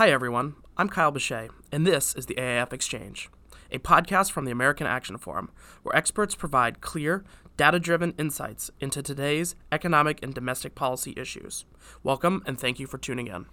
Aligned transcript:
Hi, 0.00 0.10
everyone. 0.10 0.54
I'm 0.78 0.88
Kyle 0.88 1.12
Bechet, 1.12 1.50
and 1.70 1.86
this 1.86 2.14
is 2.14 2.24
the 2.24 2.36
AAF 2.36 2.72
Exchange, 2.72 3.28
a 3.70 3.78
podcast 3.78 4.32
from 4.32 4.46
the 4.46 4.50
American 4.50 4.86
Action 4.86 5.18
Forum, 5.18 5.50
where 5.82 5.94
experts 5.94 6.34
provide 6.34 6.80
clear, 6.80 7.22
data 7.58 7.78
driven 7.78 8.14
insights 8.16 8.70
into 8.80 9.02
today's 9.02 9.56
economic 9.70 10.22
and 10.22 10.32
domestic 10.32 10.74
policy 10.74 11.12
issues. 11.18 11.66
Welcome, 12.02 12.42
and 12.46 12.58
thank 12.58 12.80
you 12.80 12.86
for 12.86 12.96
tuning 12.96 13.26
in. 13.26 13.44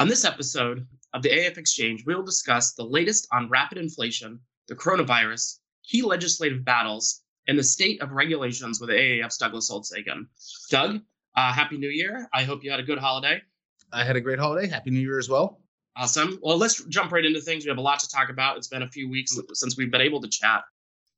On 0.00 0.08
this 0.08 0.24
episode 0.24 0.86
of 1.12 1.20
the 1.20 1.28
AAF 1.28 1.58
Exchange, 1.58 2.04
we 2.06 2.14
will 2.14 2.22
discuss 2.22 2.72
the 2.72 2.84
latest 2.84 3.28
on 3.30 3.50
rapid 3.50 3.76
inflation, 3.76 4.40
the 4.68 4.74
coronavirus, 4.74 5.58
key 5.86 6.00
legislative 6.00 6.64
battles, 6.64 7.20
and 7.48 7.58
the 7.58 7.62
state 7.62 8.00
of 8.00 8.12
regulations 8.12 8.80
with 8.80 8.88
AAF's 8.88 9.36
Douglas 9.36 9.68
Holtz-Eakin. 9.68 10.24
Doug, 10.70 11.02
uh, 11.36 11.52
Happy 11.52 11.76
New 11.76 11.90
Year. 11.90 12.30
I 12.32 12.44
hope 12.44 12.64
you 12.64 12.70
had 12.70 12.80
a 12.80 12.82
good 12.82 12.98
holiday. 12.98 13.42
I 13.92 14.04
had 14.04 14.16
a 14.16 14.22
great 14.22 14.38
holiday. 14.38 14.66
Happy 14.68 14.90
New 14.90 15.00
Year 15.00 15.18
as 15.18 15.28
well. 15.28 15.61
Awesome. 15.94 16.38
Well, 16.42 16.56
let's 16.56 16.82
jump 16.84 17.12
right 17.12 17.24
into 17.24 17.40
things. 17.40 17.64
We 17.64 17.68
have 17.68 17.78
a 17.78 17.82
lot 17.82 18.00
to 18.00 18.08
talk 18.08 18.30
about. 18.30 18.56
It's 18.56 18.68
been 18.68 18.82
a 18.82 18.88
few 18.88 19.10
weeks 19.10 19.38
since 19.52 19.76
we've 19.76 19.90
been 19.90 20.00
able 20.00 20.22
to 20.22 20.28
chat. 20.28 20.62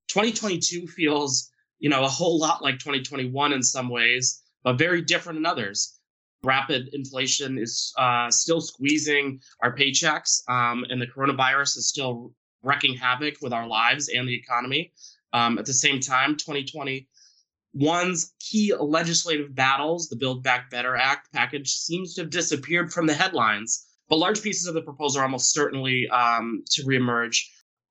2022 0.08 0.88
feels, 0.88 1.50
you 1.78 1.88
know, 1.88 2.02
a 2.02 2.08
whole 2.08 2.38
lot 2.38 2.62
like 2.62 2.78
2021 2.80 3.52
in 3.52 3.62
some 3.62 3.88
ways, 3.88 4.42
but 4.64 4.76
very 4.76 5.00
different 5.00 5.38
in 5.38 5.46
others. 5.46 6.00
Rapid 6.42 6.90
inflation 6.92 7.56
is 7.56 7.92
uh, 7.96 8.30
still 8.30 8.60
squeezing 8.60 9.40
our 9.62 9.74
paychecks, 9.74 10.42
um, 10.48 10.84
and 10.90 11.00
the 11.00 11.06
coronavirus 11.06 11.78
is 11.78 11.88
still 11.88 12.32
wreaking 12.62 12.96
havoc 12.96 13.36
with 13.40 13.52
our 13.52 13.68
lives 13.68 14.08
and 14.08 14.28
the 14.28 14.34
economy. 14.34 14.92
Um, 15.32 15.58
at 15.58 15.66
the 15.66 15.72
same 15.72 16.00
time, 16.00 16.36
2021's 16.36 18.34
key 18.40 18.74
legislative 18.78 19.54
battles, 19.54 20.08
the 20.08 20.16
Build 20.16 20.42
Back 20.42 20.68
Better 20.70 20.96
Act 20.96 21.32
package, 21.32 21.70
seems 21.72 22.14
to 22.14 22.22
have 22.22 22.30
disappeared 22.30 22.92
from 22.92 23.06
the 23.06 23.14
headlines 23.14 23.86
but 24.08 24.16
large 24.16 24.42
pieces 24.42 24.66
of 24.66 24.74
the 24.74 24.82
proposal 24.82 25.20
are 25.20 25.24
almost 25.24 25.52
certainly 25.52 26.08
um, 26.08 26.62
to 26.70 26.82
reemerge, 26.84 27.38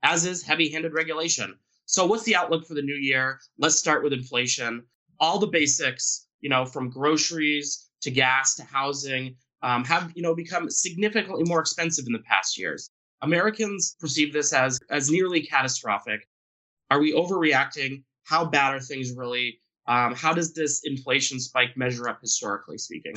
as 0.03 0.25
is 0.25 0.43
heavy 0.43 0.69
handed 0.69 0.93
regulation. 0.93 1.57
So, 1.85 2.05
what's 2.05 2.23
the 2.23 2.35
outlook 2.35 2.65
for 2.65 2.75
the 2.75 2.81
new 2.81 2.95
year? 2.95 3.39
Let's 3.57 3.75
start 3.75 4.03
with 4.03 4.13
inflation. 4.13 4.83
All 5.19 5.39
the 5.39 5.47
basics, 5.47 6.27
you 6.41 6.49
know, 6.49 6.65
from 6.65 6.89
groceries 6.89 7.89
to 8.01 8.11
gas 8.11 8.55
to 8.55 8.63
housing, 8.63 9.35
um, 9.61 9.83
have 9.85 10.11
you 10.15 10.21
know 10.21 10.35
become 10.35 10.69
significantly 10.69 11.43
more 11.45 11.59
expensive 11.59 12.05
in 12.05 12.13
the 12.13 12.19
past 12.19 12.57
years. 12.57 12.89
Americans 13.21 13.95
perceive 13.99 14.33
this 14.33 14.53
as 14.53 14.79
as 14.89 15.09
nearly 15.09 15.41
catastrophic. 15.41 16.27
Are 16.91 16.99
we 16.99 17.13
overreacting? 17.13 18.03
How 18.23 18.45
bad 18.45 18.75
are 18.75 18.79
things 18.79 19.13
really? 19.13 19.59
Um, 19.87 20.15
how 20.15 20.33
does 20.33 20.53
this 20.53 20.81
inflation 20.85 21.39
spike 21.39 21.75
measure 21.75 22.07
up 22.07 22.21
historically 22.21 22.77
speaking? 22.77 23.15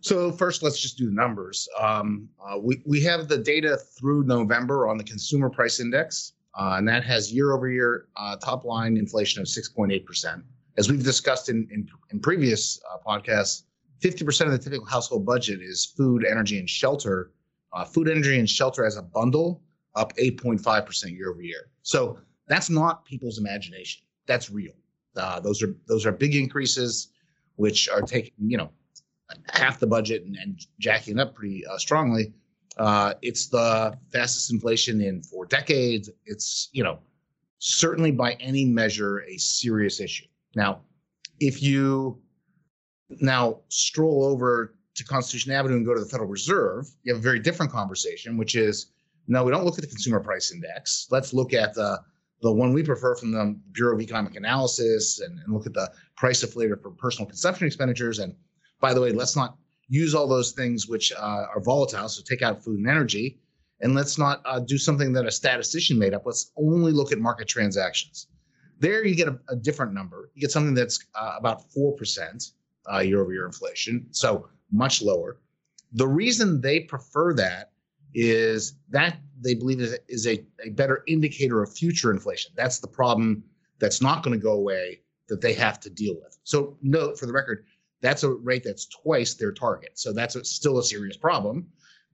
So 0.00 0.32
first, 0.32 0.62
let's 0.62 0.80
just 0.80 0.96
do 0.96 1.06
the 1.06 1.12
numbers. 1.12 1.68
Um, 1.78 2.28
uh, 2.44 2.58
we 2.58 2.82
we 2.86 3.02
have 3.02 3.28
the 3.28 3.36
data 3.36 3.76
through 3.76 4.24
November 4.24 4.88
on 4.88 4.96
the 4.96 5.04
consumer 5.04 5.50
price 5.50 5.78
index, 5.78 6.32
uh, 6.58 6.76
and 6.78 6.88
that 6.88 7.04
has 7.04 7.32
year-over-year 7.32 8.08
uh, 8.16 8.36
top 8.36 8.64
line 8.64 8.96
inflation 8.96 9.42
of 9.42 9.46
6.8 9.46 10.04
percent. 10.06 10.42
As 10.78 10.90
we've 10.90 11.04
discussed 11.04 11.48
in 11.48 11.68
in, 11.70 11.86
in 12.10 12.20
previous 12.20 12.80
uh, 12.90 12.96
podcasts, 13.06 13.64
50 14.00 14.24
percent 14.24 14.50
of 14.50 14.56
the 14.56 14.62
typical 14.62 14.86
household 14.86 15.26
budget 15.26 15.60
is 15.60 15.92
food, 15.96 16.24
energy, 16.24 16.58
and 16.58 16.68
shelter. 16.68 17.32
Uh, 17.72 17.84
food, 17.84 18.08
energy, 18.08 18.36
and 18.36 18.50
shelter 18.50 18.84
as 18.84 18.96
a 18.96 19.02
bundle 19.02 19.62
up 19.94 20.12
8.5 20.16 20.86
percent 20.86 21.12
year-over-year. 21.12 21.70
So 21.82 22.18
that's 22.48 22.68
not 22.68 23.04
people's 23.04 23.38
imagination. 23.38 24.02
That's 24.26 24.50
real. 24.50 24.72
Uh, 25.14 25.40
those 25.40 25.62
are 25.62 25.76
those 25.86 26.06
are 26.06 26.12
big 26.12 26.34
increases, 26.34 27.12
which 27.56 27.88
are 27.88 28.00
taking 28.00 28.32
you 28.38 28.56
know 28.56 28.70
half 29.52 29.78
the 29.78 29.86
budget 29.86 30.24
and, 30.24 30.36
and 30.36 30.66
jacking 30.78 31.18
up 31.18 31.34
pretty 31.34 31.64
uh, 31.66 31.78
strongly. 31.78 32.32
Uh, 32.76 33.14
it's 33.22 33.48
the 33.48 33.96
fastest 34.12 34.52
inflation 34.52 35.00
in 35.00 35.22
four 35.22 35.46
decades. 35.46 36.10
It's 36.26 36.68
you 36.72 36.84
know 36.84 36.98
certainly 37.58 38.10
by 38.10 38.32
any 38.34 38.64
measure 38.64 39.22
a 39.24 39.36
serious 39.36 40.00
issue. 40.00 40.26
Now, 40.54 40.80
if 41.40 41.62
you 41.62 42.20
now 43.20 43.60
stroll 43.68 44.24
over 44.24 44.76
to 44.94 45.04
Constitution 45.04 45.52
Avenue 45.52 45.76
and 45.76 45.86
go 45.86 45.94
to 45.94 46.00
the 46.00 46.08
Federal 46.08 46.28
Reserve, 46.28 46.88
you 47.02 47.12
have 47.12 47.20
a 47.20 47.22
very 47.22 47.38
different 47.38 47.70
conversation, 47.70 48.36
which 48.36 48.54
is 48.54 48.92
no, 49.28 49.44
we 49.44 49.52
don't 49.52 49.64
look 49.64 49.78
at 49.78 49.82
the 49.82 49.88
consumer 49.88 50.20
price 50.20 50.52
index. 50.52 51.06
Let's 51.10 51.32
look 51.32 51.52
at 51.52 51.74
the 51.74 52.00
the 52.42 52.50
one 52.50 52.72
we 52.72 52.82
prefer 52.82 53.14
from 53.14 53.32
the 53.32 53.54
Bureau 53.72 53.94
of 53.94 54.00
Economic 54.00 54.34
Analysis 54.34 55.20
and, 55.20 55.38
and 55.40 55.52
look 55.52 55.66
at 55.66 55.74
the 55.74 55.90
price 56.16 56.42
deflator 56.42 56.80
for 56.80 56.90
personal 56.90 57.26
consumption 57.26 57.66
expenditures 57.66 58.18
and 58.18 58.34
by 58.80 58.94
the 58.94 59.00
way, 59.00 59.12
let's 59.12 59.36
not 59.36 59.56
use 59.88 60.14
all 60.14 60.28
those 60.28 60.52
things 60.52 60.88
which 60.88 61.12
uh, 61.12 61.46
are 61.54 61.60
volatile. 61.60 62.08
So 62.08 62.22
take 62.22 62.42
out 62.42 62.62
food 62.62 62.78
and 62.78 62.88
energy, 62.88 63.38
and 63.80 63.94
let's 63.94 64.18
not 64.18 64.40
uh, 64.44 64.60
do 64.60 64.78
something 64.78 65.12
that 65.12 65.26
a 65.26 65.30
statistician 65.30 65.98
made 65.98 66.14
up. 66.14 66.22
Let's 66.24 66.52
only 66.56 66.92
look 66.92 67.12
at 67.12 67.18
market 67.18 67.48
transactions. 67.48 68.28
There, 68.78 69.04
you 69.04 69.14
get 69.14 69.28
a, 69.28 69.38
a 69.48 69.56
different 69.56 69.92
number. 69.92 70.30
You 70.34 70.40
get 70.40 70.50
something 70.50 70.74
that's 70.74 70.98
uh, 71.14 71.34
about 71.38 71.70
four 71.70 71.94
percent 71.96 72.52
uh, 72.90 73.00
year-over-year 73.00 73.46
inflation, 73.46 74.06
so 74.10 74.48
much 74.72 75.02
lower. 75.02 75.38
The 75.92 76.08
reason 76.08 76.60
they 76.60 76.80
prefer 76.80 77.34
that 77.34 77.72
is 78.14 78.74
that 78.90 79.18
they 79.40 79.54
believe 79.54 79.80
is, 79.80 79.98
is 80.08 80.26
a, 80.26 80.44
a 80.64 80.70
better 80.70 81.02
indicator 81.06 81.62
of 81.62 81.72
future 81.72 82.10
inflation. 82.10 82.52
That's 82.56 82.78
the 82.78 82.88
problem 82.88 83.44
that's 83.78 84.00
not 84.00 84.22
going 84.22 84.38
to 84.38 84.42
go 84.42 84.52
away 84.52 85.00
that 85.28 85.40
they 85.40 85.52
have 85.54 85.80
to 85.80 85.90
deal 85.90 86.14
with. 86.22 86.38
So, 86.44 86.76
note 86.82 87.18
for 87.18 87.26
the 87.26 87.32
record, 87.32 87.64
that's 88.00 88.22
a 88.22 88.30
rate 88.30 88.64
that's 88.64 88.86
twice 88.86 89.34
their 89.34 89.52
target. 89.52 89.92
So 89.94 90.12
that's 90.12 90.36
a, 90.36 90.44
still 90.44 90.78
a 90.78 90.84
serious 90.84 91.16
problem. 91.16 91.66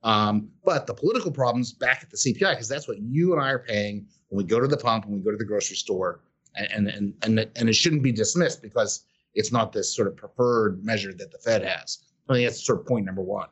Um, 0.03 0.51
but 0.65 0.87
the 0.87 0.95
political 0.95 1.31
problems 1.31 1.73
back 1.73 2.03
at 2.03 2.11
the 2.11 2.17
CPI, 2.17 2.53
because 2.53 2.69
that's 2.69 2.87
what 2.87 2.99
you 3.01 3.33
and 3.33 3.43
I 3.43 3.51
are 3.51 3.59
paying 3.59 4.07
when 4.29 4.45
we 4.45 4.49
go 4.49 4.61
to 4.61 4.69
the 4.69 4.77
pump, 4.77 5.07
when 5.07 5.19
we 5.19 5.25
go 5.25 5.31
to 5.31 5.37
the 5.37 5.45
grocery 5.45 5.77
store, 5.77 6.21
and 6.55 6.89
and 6.89 7.15
and 7.23 7.39
and 7.57 7.69
it 7.69 7.75
shouldn't 7.75 8.03
be 8.03 8.13
dismissed 8.13 8.63
because 8.63 9.05
it's 9.35 9.53
not 9.53 9.73
this 9.73 9.95
sort 9.95 10.09
of 10.09 10.17
preferred 10.17 10.85
measure 10.85 11.13
that 11.13 11.31
the 11.31 11.39
Fed 11.39 11.63
has. 11.63 11.99
I 12.29 12.35
think 12.35 12.49
that's 12.49 12.65
sort 12.65 12.81
of 12.81 12.87
point 12.87 13.05
number 13.05 13.23
one. 13.23 13.49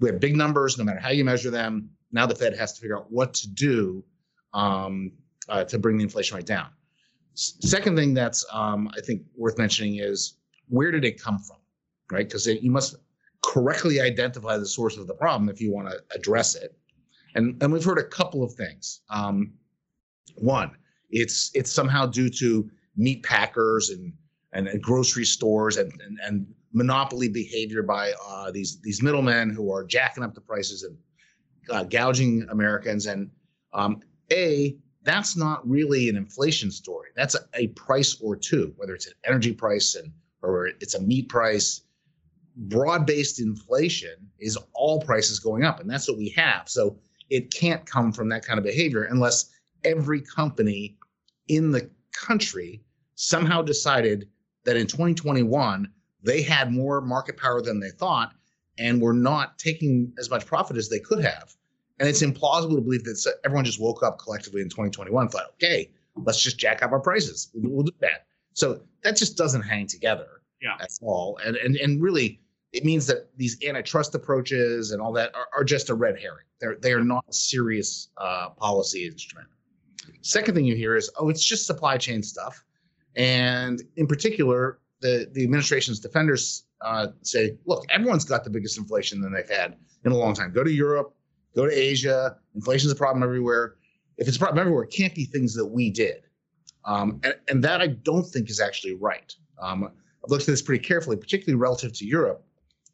We 0.00 0.08
have 0.10 0.20
big 0.20 0.36
numbers, 0.36 0.76
no 0.76 0.84
matter 0.84 1.00
how 1.00 1.10
you 1.10 1.24
measure 1.24 1.50
them. 1.50 1.90
Now 2.12 2.26
the 2.26 2.34
Fed 2.34 2.56
has 2.56 2.74
to 2.74 2.80
figure 2.80 2.98
out 2.98 3.10
what 3.10 3.34
to 3.34 3.48
do 3.48 4.04
um, 4.52 5.12
uh, 5.48 5.64
to 5.64 5.78
bring 5.78 5.96
the 5.96 6.04
inflation 6.04 6.36
rate 6.36 6.46
down. 6.46 6.68
S- 7.34 7.54
second 7.60 7.96
thing 7.96 8.14
that's 8.14 8.44
um, 8.52 8.90
I 8.96 9.00
think 9.00 9.22
worth 9.36 9.58
mentioning 9.58 9.96
is 9.96 10.38
where 10.68 10.90
did 10.90 11.04
it 11.04 11.20
come 11.20 11.38
from? 11.38 11.56
Right? 12.10 12.26
Because 12.26 12.46
you 12.46 12.70
must 12.70 12.96
correctly 13.42 14.00
identify 14.00 14.56
the 14.56 14.66
source 14.66 14.96
of 14.96 15.06
the 15.06 15.14
problem 15.14 15.48
if 15.48 15.60
you 15.60 15.72
want 15.72 15.88
to 15.88 16.02
address 16.14 16.54
it. 16.54 16.76
And 17.34 17.60
and 17.62 17.72
we've 17.72 17.84
heard 17.84 17.98
a 17.98 18.04
couple 18.04 18.42
of 18.42 18.52
things. 18.54 19.00
Um, 19.10 19.52
one, 20.36 20.70
it's 21.10 21.50
it's 21.54 21.72
somehow 21.72 22.06
due 22.06 22.30
to 22.30 22.70
meat 22.96 23.22
packers 23.22 23.90
and 23.90 24.12
and, 24.52 24.68
and 24.68 24.80
grocery 24.80 25.24
stores 25.24 25.76
and, 25.76 25.92
and, 26.00 26.18
and 26.24 26.46
monopoly 26.72 27.28
behavior 27.28 27.82
by 27.82 28.12
uh, 28.24 28.50
these 28.50 28.80
these 28.80 29.02
middlemen 29.02 29.50
who 29.50 29.72
are 29.72 29.84
jacking 29.84 30.22
up 30.22 30.34
the 30.34 30.40
prices 30.40 30.84
and 30.84 30.96
uh, 31.70 31.84
gouging 31.84 32.46
Americans. 32.50 33.06
And 33.06 33.30
um, 33.72 34.00
a 34.32 34.76
that's 35.02 35.36
not 35.36 35.68
really 35.68 36.08
an 36.08 36.16
inflation 36.16 36.70
story. 36.70 37.10
That's 37.14 37.34
a, 37.34 37.40
a 37.54 37.66
price 37.68 38.20
or 38.20 38.36
two, 38.36 38.72
whether 38.76 38.94
it's 38.94 39.06
an 39.06 39.14
energy 39.26 39.52
price 39.52 39.96
and 39.96 40.12
or 40.42 40.66
it's 40.66 40.94
a 40.94 41.00
meat 41.00 41.28
price 41.28 41.82
broad-based 42.56 43.40
inflation 43.40 44.14
is 44.38 44.58
all 44.72 45.00
prices 45.00 45.38
going 45.38 45.64
up 45.64 45.80
and 45.80 45.90
that's 45.90 46.08
what 46.08 46.16
we 46.16 46.28
have. 46.30 46.68
So 46.68 46.98
it 47.30 47.52
can't 47.52 47.84
come 47.86 48.12
from 48.12 48.28
that 48.28 48.44
kind 48.44 48.58
of 48.58 48.64
behavior 48.64 49.04
unless 49.04 49.50
every 49.84 50.20
company 50.20 50.96
in 51.48 51.70
the 51.70 51.90
country 52.12 52.82
somehow 53.16 53.62
decided 53.62 54.28
that 54.64 54.76
in 54.76 54.86
2021 54.86 55.90
they 56.22 56.42
had 56.42 56.72
more 56.72 57.00
market 57.00 57.36
power 57.36 57.60
than 57.60 57.80
they 57.80 57.90
thought 57.90 58.32
and 58.78 59.00
were 59.00 59.14
not 59.14 59.58
taking 59.58 60.12
as 60.18 60.30
much 60.30 60.46
profit 60.46 60.76
as 60.76 60.88
they 60.88 60.98
could 60.98 61.22
have. 61.22 61.54
And 62.00 62.08
it's 62.08 62.22
implausible 62.22 62.74
to 62.74 62.80
believe 62.80 63.04
that 63.04 63.34
everyone 63.44 63.64
just 63.64 63.80
woke 63.80 64.02
up 64.02 64.18
collectively 64.18 64.62
in 64.62 64.68
2021 64.68 65.22
and 65.22 65.30
thought 65.30 65.50
okay 65.54 65.90
let's 66.16 66.40
just 66.40 66.58
jack 66.58 66.82
up 66.82 66.92
our 66.92 67.00
prices. 67.00 67.50
We'll 67.54 67.84
do 67.84 67.92
that. 68.00 68.26
So 68.52 68.80
that 69.02 69.16
just 69.16 69.36
doesn't 69.36 69.62
hang 69.62 69.86
together 69.86 70.33
yeah. 70.64 70.76
at 70.80 70.90
all 71.02 71.38
and 71.44 71.56
and, 71.56 71.76
and 71.76 72.02
really 72.02 72.40
it 72.74 72.84
means 72.84 73.06
that 73.06 73.28
these 73.36 73.56
antitrust 73.64 74.14
approaches 74.16 74.90
and 74.90 75.00
all 75.00 75.12
that 75.12 75.32
are, 75.34 75.46
are 75.56 75.64
just 75.64 75.90
a 75.90 75.94
red 75.94 76.18
herring. 76.18 76.44
They're 76.60 76.76
they 76.82 76.92
are 76.92 77.04
not 77.04 77.24
a 77.28 77.32
serious 77.32 78.08
uh, 78.16 78.50
policy 78.50 79.06
instrument. 79.06 79.48
Second 80.22 80.54
thing 80.54 80.64
you 80.64 80.74
hear 80.74 80.96
is, 80.96 81.10
oh, 81.18 81.28
it's 81.28 81.44
just 81.44 81.66
supply 81.66 81.96
chain 81.96 82.22
stuff, 82.22 82.62
and 83.14 83.80
in 83.96 84.06
particular, 84.06 84.80
the 85.00 85.30
the 85.32 85.44
administration's 85.44 86.00
defenders 86.00 86.64
uh, 86.80 87.08
say, 87.22 87.56
look, 87.64 87.84
everyone's 87.90 88.24
got 88.24 88.42
the 88.42 88.50
biggest 88.50 88.76
inflation 88.76 89.20
than 89.20 89.32
they've 89.32 89.48
had 89.48 89.76
in 90.04 90.10
a 90.10 90.16
long 90.16 90.34
time. 90.34 90.52
Go 90.52 90.64
to 90.64 90.72
Europe, 90.72 91.14
go 91.54 91.66
to 91.66 91.72
Asia. 91.72 92.36
Inflation's 92.56 92.92
a 92.92 92.96
problem 92.96 93.22
everywhere. 93.22 93.76
If 94.18 94.26
it's 94.26 94.36
a 94.36 94.40
problem 94.40 94.58
everywhere, 94.58 94.82
it 94.82 94.92
can't 94.92 95.14
be 95.14 95.26
things 95.26 95.54
that 95.54 95.66
we 95.66 95.90
did, 95.90 96.24
um, 96.84 97.20
and, 97.22 97.34
and 97.48 97.64
that 97.64 97.80
I 97.80 97.86
don't 97.86 98.24
think 98.24 98.50
is 98.50 98.58
actually 98.58 98.94
right. 98.94 99.32
Um, 99.62 99.90
I've 100.24 100.30
looked 100.30 100.44
at 100.44 100.46
this 100.46 100.62
pretty 100.62 100.82
carefully, 100.82 101.16
particularly 101.16 101.60
relative 101.60 101.92
to 101.92 102.06
Europe 102.06 102.44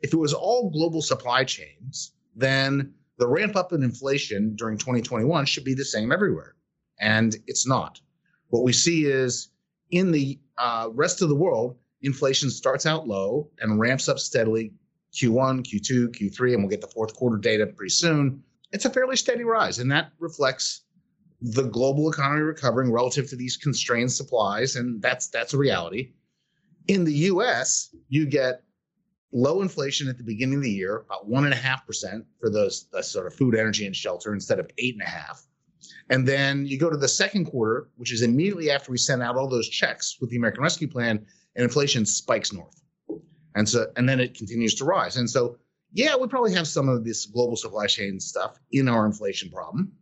if 0.01 0.13
it 0.13 0.17
was 0.17 0.33
all 0.33 0.71
global 0.71 1.03
supply 1.03 1.45
chains, 1.45 2.13
then 2.35 2.95
the 3.19 3.29
ramp 3.29 3.57
up 3.57 3.73
in 3.73 3.83
inflation 3.83 4.57
during 4.57 4.79
2021 4.79 5.45
should 5.47 5.65
be 5.65 5.75
the 5.75 5.85
same 5.85 6.11
everywhere. 6.11 6.55
And 7.01 7.37
it's 7.47 7.67
not. 7.67 8.01
What 8.49 8.65
we 8.65 8.73
see 8.73 9.05
is 9.05 9.49
in 9.91 10.11
the 10.11 10.39
uh, 10.59 10.89
rest 10.93 11.23
of 11.23 11.29
the 11.29 11.35
world, 11.35 11.77
inflation 12.03 12.51
starts 12.51 12.87
out 12.87 13.07
low 13.07 13.51
and 13.61 13.79
ramps 13.79 14.09
up 14.09 14.19
steadily 14.19 14.73
Q1, 15.15 15.65
Q2, 15.65 16.09
Q3, 16.09 16.55
and 16.55 16.63
we'll 16.63 16.71
get 16.71 16.81
the 16.81 16.87
fourth 16.87 17.15
quarter 17.15 17.37
data 17.37 17.67
pretty 17.67 17.91
soon. 17.91 18.43
It's 18.73 18.85
a 18.85 18.91
fairly 18.91 19.17
steady 19.17 19.45
rise, 19.45 19.81
and 19.81 19.91
that 19.91 20.13
reflects 20.19 20.83
the 21.43 21.65
global 21.65 22.09
economy 22.11 22.43
recovering 22.43 22.93
relative 22.93 23.29
to 23.31 23.37
these 23.37 23.57
constrained 23.57 24.13
supplies, 24.13 24.77
and 24.77 25.03
that's 25.03 25.27
that's 25.29 25.55
a 25.55 25.59
reality. 25.59 26.13
In 26.91 27.05
the 27.05 27.15
U.S., 27.31 27.95
you 28.09 28.27
get 28.27 28.65
low 29.31 29.63
inflation 29.63 30.09
at 30.09 30.19
the 30.19 30.25
beginning 30.25 30.57
of 30.57 30.63
the 30.65 30.73
year, 30.73 31.05
about 31.07 31.29
one 31.29 31.45
and 31.45 31.55
a 31.55 31.57
half 31.57 31.87
percent 31.87 32.25
for 32.41 32.51
those 32.51 32.89
the 32.93 33.01
sort 33.01 33.29
of 33.29 33.35
food, 33.35 33.55
energy, 33.55 33.87
and 33.87 33.95
shelter 33.95 34.35
instead 34.35 34.59
of 34.59 34.69
eight 34.79 34.95
and 34.95 35.03
a 35.03 35.09
half. 35.09 35.47
And 36.09 36.27
then 36.27 36.67
you 36.67 36.81
go 36.81 36.91
to 36.91 36.97
the 36.97 37.07
second 37.07 37.45
quarter, 37.45 37.91
which 37.95 38.13
is 38.13 38.23
immediately 38.23 38.73
after 38.73 38.91
we 38.91 38.99
send 38.99 39.23
out 39.23 39.37
all 39.37 39.49
those 39.49 39.69
checks 39.69 40.17
with 40.21 40.31
the 40.31 40.37
American 40.37 40.65
Rescue 40.65 40.89
Plan, 40.89 41.25
and 41.55 41.63
inflation 41.63 42.05
spikes 42.05 42.53
north. 42.53 42.83
And 43.55 43.69
so 43.69 43.87
and 43.97 44.09
then 44.09 44.19
it 44.19 44.35
continues 44.35 44.75
to 44.75 44.85
rise. 44.85 45.17
And 45.17 45.31
so 45.31 45.59
yeah, 45.93 46.17
we 46.17 46.27
probably 46.27 46.55
have 46.55 46.67
some 46.67 46.89
of 46.89 47.05
this 47.05 47.25
global 47.25 47.55
supply 47.55 47.87
chain 47.87 48.19
stuff 48.19 48.59
in 48.73 48.89
our 48.89 49.07
inflation 49.07 49.49
problem, 49.49 49.93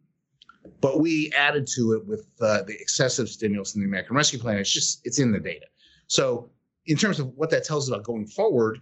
but 0.80 1.00
we 1.00 1.30
added 1.36 1.66
to 1.76 1.92
it 1.92 2.06
with 2.06 2.26
uh, 2.40 2.62
the 2.62 2.80
excessive 2.80 3.28
stimulus 3.28 3.74
in 3.74 3.82
the 3.82 3.86
American 3.86 4.16
Rescue 4.16 4.38
Plan. 4.38 4.56
It's 4.56 4.72
just 4.72 5.02
it's 5.04 5.18
in 5.18 5.32
the 5.32 5.38
data. 5.38 5.66
So 6.06 6.50
in 6.88 6.96
terms 6.96 7.20
of 7.20 7.28
what 7.36 7.50
that 7.50 7.64
tells 7.64 7.84
us 7.84 7.94
about 7.94 8.04
going 8.04 8.26
forward, 8.26 8.80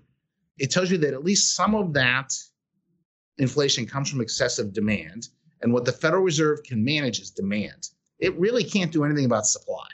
it 0.58 0.70
tells 0.70 0.90
you 0.90 0.96
that 0.98 1.12
at 1.12 1.24
least 1.24 1.54
some 1.54 1.74
of 1.74 1.92
that 1.92 2.32
inflation 3.38 3.84
comes 3.84 4.08
from 4.08 4.20
excessive 4.20 4.72
demand. 4.72 5.28
And 5.60 5.72
what 5.72 5.84
the 5.84 5.92
Federal 5.92 6.22
Reserve 6.22 6.62
can 6.62 6.82
manage 6.82 7.18
is 7.18 7.30
demand. 7.30 7.88
It 8.20 8.38
really 8.38 8.64
can't 8.64 8.92
do 8.92 9.04
anything 9.04 9.24
about 9.24 9.46
supply, 9.46 9.86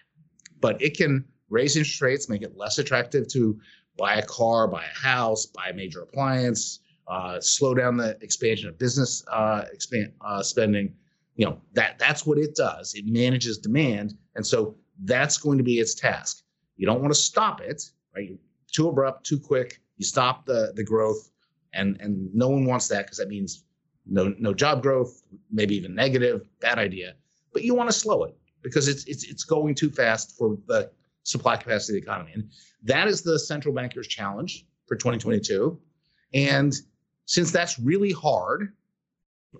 but 0.60 0.80
it 0.80 0.96
can 0.96 1.24
raise 1.48 1.76
interest 1.76 2.00
rates, 2.02 2.28
make 2.28 2.42
it 2.42 2.56
less 2.56 2.78
attractive 2.78 3.26
to 3.28 3.58
buy 3.96 4.16
a 4.16 4.26
car, 4.26 4.68
buy 4.68 4.84
a 4.84 4.98
house, 4.98 5.46
buy 5.46 5.68
a 5.68 5.74
major 5.74 6.02
appliance, 6.02 6.80
uh, 7.08 7.40
slow 7.40 7.74
down 7.74 7.96
the 7.96 8.16
expansion 8.20 8.68
of 8.68 8.78
business 8.78 9.24
uh, 9.32 9.64
expand, 9.72 10.12
uh, 10.20 10.42
spending. 10.42 10.94
You 11.36 11.46
know 11.46 11.60
that 11.72 11.98
that's 11.98 12.26
what 12.26 12.38
it 12.38 12.54
does. 12.54 12.94
It 12.94 13.06
manages 13.06 13.58
demand, 13.58 14.14
and 14.36 14.46
so 14.46 14.76
that's 15.04 15.38
going 15.38 15.58
to 15.58 15.64
be 15.64 15.78
its 15.80 15.94
task. 15.94 16.42
You 16.76 16.86
don't 16.86 17.00
want 17.00 17.12
to 17.12 17.18
stop 17.18 17.60
it, 17.60 17.82
right? 18.14 18.38
too 18.72 18.88
abrupt, 18.88 19.24
too 19.24 19.38
quick. 19.38 19.80
You 19.98 20.04
stop 20.04 20.46
the 20.46 20.72
the 20.74 20.82
growth, 20.82 21.30
and 21.74 22.00
and 22.00 22.34
no 22.34 22.48
one 22.48 22.64
wants 22.64 22.88
that 22.88 23.06
because 23.06 23.18
that 23.18 23.28
means 23.28 23.64
no 24.06 24.34
no 24.38 24.52
job 24.52 24.82
growth, 24.82 25.22
maybe 25.50 25.76
even 25.76 25.94
negative. 25.94 26.48
Bad 26.60 26.78
idea. 26.78 27.14
But 27.52 27.62
you 27.62 27.74
want 27.74 27.90
to 27.90 27.96
slow 27.96 28.24
it 28.24 28.36
because 28.62 28.88
it's 28.88 29.04
it's 29.04 29.24
it's 29.24 29.44
going 29.44 29.74
too 29.74 29.90
fast 29.90 30.36
for 30.36 30.56
the 30.66 30.90
supply 31.22 31.56
capacity 31.56 31.98
of 31.98 32.02
the 32.02 32.10
economy, 32.10 32.32
and 32.32 32.50
that 32.82 33.06
is 33.06 33.22
the 33.22 33.38
central 33.38 33.74
banker's 33.74 34.08
challenge 34.08 34.66
for 34.86 34.96
2022. 34.96 35.78
And 36.34 36.74
since 37.26 37.52
that's 37.52 37.78
really 37.78 38.10
hard, 38.10 38.72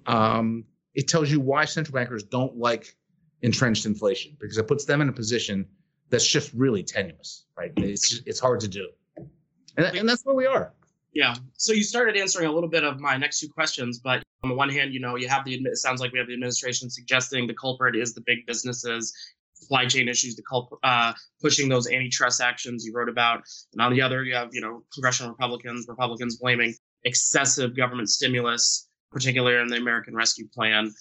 um, 0.07 0.65
it 0.95 1.07
tells 1.07 1.31
you 1.31 1.39
why 1.39 1.65
central 1.67 1.95
bankers 1.95 2.23
don't 2.25 2.57
like 2.57 2.97
entrenched 3.43 3.87
inflation 3.87 4.37
because 4.41 4.57
it 4.57 4.67
puts 4.67 4.85
them 4.85 5.01
in 5.01 5.09
a 5.09 5.13
position 5.13 5.67
that's 6.13 6.27
just 6.27 6.53
really 6.53 6.83
tenuous, 6.85 7.47
right? 7.57 7.73
It's 7.79 8.21
it's 8.27 8.39
hard 8.39 8.61
to 8.61 8.69
do, 8.69 8.89
and, 9.79 9.97
and 9.97 10.09
that's 10.09 10.25
where 10.25 10.37
we 10.37 10.47
are. 10.47 10.75
Yeah. 11.15 11.35
So 11.57 11.73
you 11.73 11.83
started 11.83 12.17
answering 12.17 12.49
a 12.49 12.53
little 12.53 12.69
bit 12.69 12.85
of 12.85 13.01
my 13.01 13.17
next 13.17 13.41
two 13.41 13.49
questions, 13.49 13.99
but 13.99 14.23
on 14.45 14.51
the 14.51 14.55
one 14.55 14.69
hand, 14.69 14.93
you 14.93 15.01
know, 15.01 15.17
you 15.17 15.27
have 15.29 15.45
the 15.45 15.55
it 15.55 15.77
sounds 15.79 16.01
like 16.01 16.13
we 16.13 16.19
have 16.19 16.29
the 16.29 16.35
administration 16.35 16.91
suggesting 16.91 17.47
the 17.47 17.55
culprit 17.55 17.97
is 17.97 18.13
the 18.13 18.21
big 18.27 18.47
businesses, 18.47 19.13
supply 19.55 19.87
chain 19.87 20.07
issues, 20.07 20.37
the 20.37 20.43
culprit 20.43 20.79
uh, 20.85 21.15
pushing 21.41 21.69
those 21.69 21.91
antitrust 21.91 22.43
actions 22.43 22.85
you 22.85 22.93
wrote 22.95 23.09
about, 23.09 23.43
and 23.73 23.81
on 23.81 23.91
the 23.93 24.03
other, 24.03 24.23
you 24.23 24.35
have 24.35 24.51
you 24.53 24.61
know 24.61 24.85
congressional 24.93 25.33
Republicans, 25.33 25.87
Republicans 25.89 26.37
blaming 26.37 26.75
excessive 27.05 27.75
government 27.75 28.11
stimulus, 28.11 28.87
particularly 29.11 29.61
in 29.61 29.69
the 29.69 29.77
American 29.77 30.15
Rescue 30.15 30.47
Plan. 30.55 30.93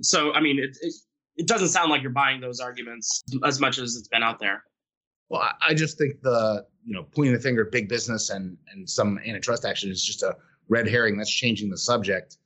So, 0.00 0.32
I 0.32 0.40
mean, 0.40 0.58
it, 0.60 0.76
it, 0.80 0.94
it 1.38 1.46
doesn't 1.46 1.68
sound 1.68 1.90
like 1.90 2.02
you're 2.02 2.10
buying 2.10 2.40
those 2.40 2.60
arguments 2.60 3.22
as 3.44 3.60
much 3.60 3.78
as 3.78 3.96
it's 3.96 4.08
been 4.08 4.22
out 4.22 4.38
there. 4.38 4.64
Well, 5.30 5.48
I 5.66 5.72
just 5.72 5.96
think 5.96 6.20
the 6.20 6.66
you 6.84 6.94
know 6.94 7.04
pointing 7.04 7.34
the 7.34 7.40
finger 7.40 7.64
at 7.64 7.72
big 7.72 7.88
business 7.88 8.30
and 8.30 8.56
and 8.72 8.88
some 8.88 9.18
antitrust 9.24 9.64
action 9.64 9.90
is 9.90 10.04
just 10.04 10.22
a 10.22 10.36
red 10.68 10.88
herring. 10.88 11.16
That's 11.16 11.30
changing 11.30 11.70
the 11.70 11.78
subject. 11.78 12.36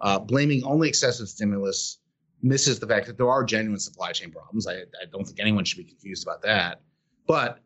Uh, 0.00 0.18
blaming 0.18 0.62
only 0.64 0.88
excessive 0.88 1.28
stimulus 1.28 1.98
misses 2.42 2.80
the 2.80 2.86
fact 2.86 3.06
that 3.06 3.16
there 3.16 3.30
are 3.30 3.44
genuine 3.44 3.78
supply 3.78 4.12
chain 4.12 4.30
problems. 4.30 4.66
I, 4.66 4.74
I 4.74 5.06
don't 5.10 5.24
think 5.24 5.38
anyone 5.40 5.64
should 5.64 5.78
be 5.78 5.84
confused 5.84 6.26
about 6.26 6.42
that. 6.42 6.80
But 7.26 7.60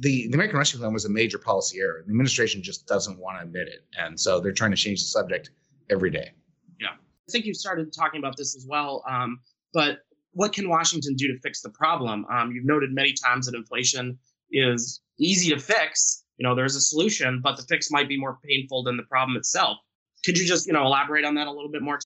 the, 0.00 0.26
the 0.28 0.34
American 0.34 0.58
Rescue 0.58 0.80
Plan 0.80 0.92
was 0.92 1.04
a 1.04 1.08
major 1.08 1.38
policy 1.38 1.78
error. 1.78 2.02
The 2.04 2.10
administration 2.10 2.62
just 2.62 2.86
doesn't 2.86 3.18
want 3.18 3.38
to 3.38 3.44
admit 3.44 3.68
it. 3.68 3.86
And 3.96 4.18
so 4.18 4.40
they're 4.40 4.52
trying 4.52 4.72
to 4.72 4.76
change 4.76 5.00
the 5.00 5.06
subject 5.06 5.50
every 5.88 6.10
day. 6.10 6.32
Yeah. 6.80 6.88
I 6.88 7.30
think 7.30 7.44
you 7.44 7.54
started 7.54 7.92
talking 7.92 8.18
about 8.18 8.36
this 8.36 8.56
as 8.56 8.66
well. 8.66 9.04
Um, 9.08 9.40
but 9.72 9.98
what 10.32 10.52
can 10.52 10.68
Washington 10.68 11.14
do 11.16 11.28
to 11.28 11.38
fix 11.40 11.60
the 11.62 11.70
problem? 11.70 12.26
Um, 12.30 12.52
you've 12.52 12.64
noted 12.66 12.92
many 12.92 13.12
times 13.12 13.46
that 13.46 13.54
inflation 13.54 14.18
is 14.50 15.00
easy 15.18 15.50
to 15.54 15.60
fix. 15.60 16.24
You 16.38 16.46
know, 16.46 16.54
there's 16.54 16.76
a 16.76 16.80
solution, 16.80 17.40
but 17.42 17.56
the 17.56 17.62
fix 17.62 17.90
might 17.90 18.08
be 18.08 18.18
more 18.18 18.38
painful 18.44 18.84
than 18.84 18.96
the 18.96 19.02
problem 19.04 19.36
itself. 19.36 19.78
Could 20.24 20.38
you 20.38 20.46
just, 20.46 20.66
you 20.66 20.72
know, 20.72 20.84
elaborate 20.84 21.24
on 21.24 21.34
that 21.34 21.46
a 21.46 21.50
little 21.50 21.70
bit 21.70 21.82
more? 21.82 21.98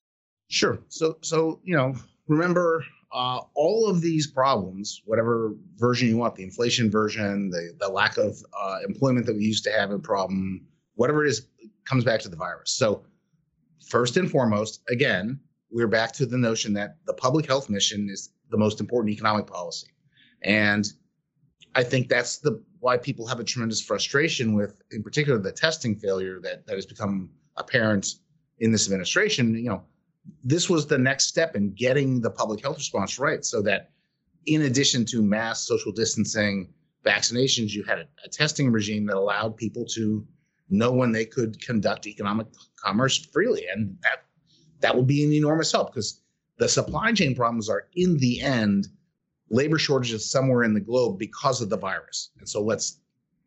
Sure. 0.49 0.79
So, 0.89 1.19
so 1.23 1.61
you 1.65 1.77
know, 1.77 1.95
remember 2.29 2.85
uh, 3.13 3.41
all 3.55 3.89
of 3.89 4.01
these 4.01 4.27
problems, 4.27 5.03
whatever 5.05 5.55
version 5.77 6.09
you 6.09 6.17
want, 6.17 6.35
the 6.35 6.43
inflation 6.43 6.91
version, 6.91 7.51
the, 7.51 7.75
the 7.79 7.89
lack 7.89 8.17
of 8.17 8.37
uh, 8.59 8.79
employment 8.87 9.27
that 9.27 9.37
we 9.37 9.45
used 9.45 9.65
to 9.65 9.73
have 9.73 9.91
a 9.91 9.99
problem, 9.99 10.67
whatever 10.95 11.25
it 11.25 11.29
is, 11.29 11.47
comes 11.85 12.05
back 12.05 12.21
to 12.21 12.29
the 12.29 12.37
virus. 12.37 12.73
So, 12.73 13.05
first 13.89 14.17
and 14.17 14.31
foremost, 14.31 14.83
again, 14.89 15.39
we're 15.73 15.89
back 15.89 16.13
to 16.13 16.27
the 16.27 16.39
notion 16.39 16.75
that 16.75 16.97
the 17.07 17.15
public 17.15 17.47
health 17.47 17.71
mission 17.71 18.09
is 18.11 18.31
the 18.51 18.59
most 18.59 18.79
important 18.79 19.13
economic 19.13 19.47
policy. 19.47 19.89
And 20.43 20.87
I 21.75 21.83
think 21.83 22.09
that's 22.09 22.39
the 22.39 22.63
why 22.81 22.99
people 22.99 23.27
have 23.27 23.41
a 23.41 23.45
tremendous 23.45 23.81
frustration 23.81 24.55
with, 24.55 24.83
in 24.91 25.03
particular, 25.03 25.39
the 25.39 25.53
testing 25.53 25.97
failure 25.97 26.41
that, 26.43 26.67
that 26.67 26.75
has 26.77 26.85
become 26.85 27.31
apparent 27.57 28.17
in 28.59 28.71
this 28.71 28.87
administration. 28.87 29.55
You 29.55 29.71
know, 29.71 29.83
this 30.45 30.69
was 30.69 30.87
the 30.87 30.99
next 30.99 31.27
step 31.27 31.57
in 31.57 31.73
getting 31.73 32.21
the 32.21 32.31
public 32.31 32.63
health 32.63 32.77
response 32.77 33.19
right 33.19 33.45
so 33.45 33.63
that 33.63 33.91
in 34.47 34.63
addition 34.63 35.05
to 35.07 35.23
mass 35.23 35.67
social 35.67 35.93
distancing 35.93 36.69
vaccinations 37.05 37.71
you 37.71 37.83
had 37.85 37.99
a, 37.99 38.07
a, 38.25 38.29
testing 38.29 38.71
regime 38.71 39.07
that 39.07 39.17
allowed 39.17 39.57
people 39.57 39.85
to 39.85 40.25
know 40.69 40.93
when 40.93 41.11
they 41.11 41.25
could 41.25 41.61
conduct 41.65 42.07
economic 42.07 42.47
commerce 42.77 43.27
freely 43.33 43.65
and 43.73 43.97
that 44.03 44.25
that 44.83 44.95
will 44.95 45.05
be 45.05 45.25
an 45.25 45.33
enormous 45.33 45.73
help 45.73 45.89
because 45.89 46.21
the 46.59 46.69
supply 46.69 47.13
chain 47.13 47.35
problems 47.35 47.69
are 47.69 47.89
in 47.95 48.19
the 48.19 48.41
end 48.41 48.89
labor 49.51 49.79
shortages 49.79 50.31
somewhere 50.31 50.65
in 50.65 50.75
the 50.75 50.81
globe 50.81 51.19
because 51.19 51.61
of 51.61 51.69
the 51.69 51.77
virus. 51.77 52.31
And 52.39 52.49
so 52.49 52.63
let's 52.63 53.01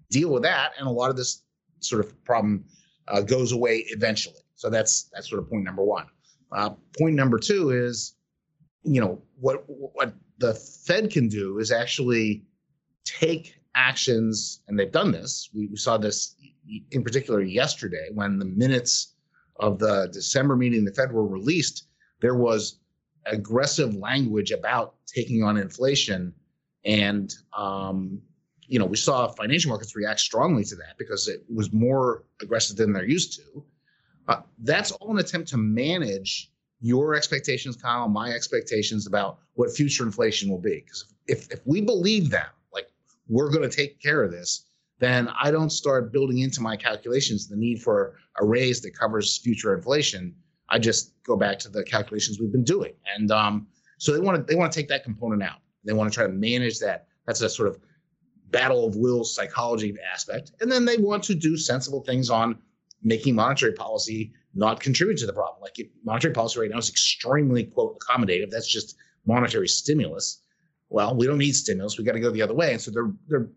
deal 0.10 0.30
with 0.30 0.44
that 0.44 0.74
and 0.77 0.88
a 0.88 0.92
lot 0.92 1.10
of 1.10 1.18
this 1.18 1.44
sort 1.80 2.04
of 2.04 2.24
problem 2.25 2.65
uh, 3.08 3.22
goes 3.22 3.51
away 3.51 3.86
eventually. 3.89 4.42
So 4.56 4.70
that's 4.70 5.10
that's 5.13 5.30
sort 5.30 5.42
of 5.42 5.50
point 5.50 5.63
number 5.63 5.84
one. 5.84 6.08
Uh, 6.51 6.72
point 6.98 7.15
number 7.15 7.38
two 7.38 7.72
is, 7.72 8.15
you 8.84 9.01
know, 9.01 9.22
what 9.39 9.63
what 9.68 10.13
the 10.38 10.54
Fed 10.54 11.12
can 11.12 11.27
do 11.27 11.60
is 11.60 11.72
actually 11.72 12.44
take 13.04 13.56
actions, 13.75 14.62
and 14.68 14.80
they've 14.80 14.92
done 14.92 15.12
this. 15.12 15.50
We, 15.54 15.68
we 15.68 15.75
saw 15.75 15.98
this 15.98 16.36
in 16.92 17.04
particular 17.04 17.42
yesterday 17.42 18.10
when 18.13 18.39
the 18.39 18.46
minutes 18.46 19.14
of 19.58 19.80
the 19.80 20.10
December 20.12 20.56
meeting 20.56 20.86
the 20.86 20.92
Fed 20.92 21.12
were 21.12 21.26
released. 21.26 21.88
There 22.22 22.36
was 22.36 22.80
aggressive 23.26 23.96
language 23.96 24.52
about 24.52 24.96
taking 25.06 25.44
on 25.44 25.58
inflation, 25.58 26.34
and 26.84 27.34
um, 27.58 28.22
you 28.68 28.80
know 28.80 28.86
we 28.86 28.98
saw 28.98 29.28
financial 29.28 29.70
markets 29.70 29.96
react 29.96 30.20
strongly 30.20 30.64
to 30.66 30.76
that 30.76 30.98
because 30.98 31.28
it 31.28 31.44
was 31.54 31.72
more 31.72 32.24
aggressive 32.42 32.78
than 32.78 32.94
they're 32.94 33.06
used 33.06 33.34
to. 33.38 33.64
Uh, 34.28 34.42
that's 34.60 34.92
all 34.92 35.12
an 35.12 35.20
attempt 35.20 35.48
to 35.50 35.58
manage 35.58 36.52
your 36.82 37.16
expectations, 37.16 37.76
Kyle, 37.76 38.08
my 38.08 38.32
expectations 38.32 39.08
about 39.08 39.40
what 39.54 39.72
future 39.76 40.04
inflation 40.04 40.50
will 40.50 40.60
be. 40.60 40.84
Because 40.86 41.06
if, 41.28 41.52
if 41.52 41.60
we 41.66 41.82
believe 41.82 42.30
them, 42.30 42.48
like 42.74 42.88
we're 43.28 43.50
going 43.50 43.68
to 43.68 43.76
take 43.76 44.02
care 44.02 44.24
of 44.24 44.32
this, 44.32 44.66
then 45.00 45.30
I 45.42 45.52
don't 45.52 45.70
start 45.70 46.14
building 46.14 46.40
into 46.40 46.62
my 46.62 46.75
calculations 46.75 47.48
the 47.48 47.56
need 47.56 47.82
for 47.82 48.16
a 48.40 48.46
raise 48.46 48.82
that 48.82 48.98
covers 48.98 49.38
future 49.38 49.75
inflation. 49.75 50.34
I 50.70 50.80
just 50.80 51.14
go 51.24 51.36
back 51.36 51.60
to 51.60 51.70
the 51.70 51.84
calculations 51.84 52.40
we've 52.40 52.52
been 52.52 52.64
doing. 52.64 52.94
And 53.16 53.32
um, 53.32 53.68
so 53.98 54.14
they 54.14 54.20
want 54.20 54.38
to 54.38 54.44
they 54.44 54.58
want 54.58 54.72
to 54.72 54.80
take 54.80 54.88
that 54.90 55.04
component 55.04 55.44
out. 55.44 55.60
They 55.84 55.94
want 55.94 56.12
to 56.12 56.16
try 56.16 56.25
to 56.25 56.34
manage 56.34 56.80
that. 56.80 57.08
That's 57.28 57.42
a 57.42 57.50
sort 57.50 57.68
of 57.68 57.80
battle 58.52 58.88
of 58.88 58.96
wills 58.96 59.36
psychology 59.36 59.96
aspect. 60.12 60.52
And 60.62 60.72
then 60.72 60.86
they 60.86 60.98
want 60.98 61.24
to 61.25 61.36
do 61.36 61.58
sensible 61.58 62.02
things 62.02 62.30
on 62.30 62.58
making 63.04 63.36
monetary 63.36 63.74
policy 63.74 64.32
not 64.54 64.80
contribute 64.80 65.18
to 65.18 65.25
the 65.25 65.34
problem. 65.34 65.62
Like 65.62 65.78
monetary 66.04 66.34
policy 66.34 66.60
right 66.60 66.72
now 66.72 66.78
is 66.78 66.90
extremely 66.90 67.66
quote 67.66 68.00
accommodative. 68.00 68.50
That's 68.50 68.68
just 68.68 68.96
monetary 69.25 69.68
stimulus. 69.68 70.42
Well, 70.90 71.16
we 71.16 71.28
don't 71.28 71.38
need 71.38 71.54
stimulus. 71.54 71.98
We 71.98 72.06
got 72.06 72.14
to 72.14 72.20
go 72.20 72.32
the 72.32 72.42
other 72.42 72.54
way, 72.54 72.72
and 72.72 72.82
so 72.82 72.92
they're 72.92 73.12
they're 73.28 73.50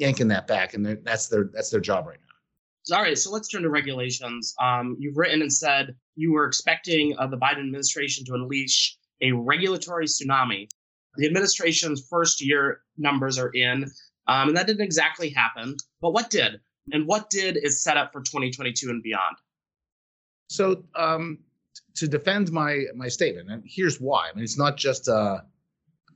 yanking 0.00 0.28
that 0.28 0.46
back, 0.46 0.74
and 0.74 0.98
that's 1.04 1.28
their 1.28 1.50
that's 1.52 1.70
their 1.70 1.80
job 1.80 2.06
right 2.06 2.18
now. 2.18 2.96
All 2.96 3.02
right, 3.02 3.16
so 3.16 3.30
let's 3.30 3.48
turn 3.48 3.62
to 3.62 3.70
regulations. 3.70 4.54
Um, 4.60 4.96
you've 4.98 5.16
written 5.16 5.42
and 5.42 5.52
said 5.52 5.94
you 6.16 6.32
were 6.32 6.46
expecting 6.46 7.16
uh, 7.18 7.26
the 7.26 7.36
Biden 7.36 7.60
administration 7.60 8.24
to 8.26 8.34
unleash 8.34 8.96
a 9.20 9.32
regulatory 9.32 10.06
tsunami. 10.06 10.66
The 11.16 11.26
administration's 11.26 12.06
first 12.08 12.40
year 12.40 12.80
numbers 12.96 13.38
are 13.38 13.50
in, 13.50 13.84
um, 14.26 14.48
and 14.48 14.56
that 14.56 14.66
didn't 14.66 14.82
exactly 14.82 15.28
happen. 15.28 15.76
But 16.00 16.12
what 16.12 16.30
did? 16.30 16.60
And 16.92 17.06
what 17.06 17.28
did 17.30 17.58
is 17.62 17.82
set 17.82 17.96
up 17.96 18.12
for 18.12 18.22
2022 18.22 18.88
and 18.88 19.02
beyond? 19.02 19.36
So, 20.48 20.84
um, 20.96 21.38
to 21.96 22.08
defend 22.08 22.50
my 22.50 22.84
my 22.94 23.08
statement, 23.08 23.50
and 23.50 23.62
here's 23.66 24.00
why. 24.00 24.30
I 24.30 24.34
mean, 24.34 24.44
it's 24.44 24.58
not 24.58 24.76
just 24.76 25.06
a, 25.08 25.44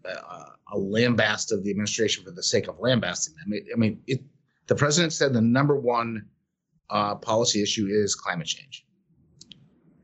a, 0.04 0.75
a 0.75 0.76
lambast 0.76 1.52
of 1.52 1.62
the 1.64 1.70
administration 1.70 2.25
for 2.25 2.30
the 2.30 2.42
sake 2.42 2.68
of 2.68 2.78
lambasting 2.78 3.34
them. 3.37 3.61
I 3.73 3.76
mean, 3.76 4.02
it, 4.06 4.20
the 4.66 4.75
president 4.75 5.12
said 5.12 5.32
the 5.32 5.40
number 5.40 5.76
one 5.76 6.26
uh, 6.90 7.14
policy 7.16 7.62
issue 7.62 7.87
is 7.90 8.14
climate 8.14 8.46
change. 8.46 8.87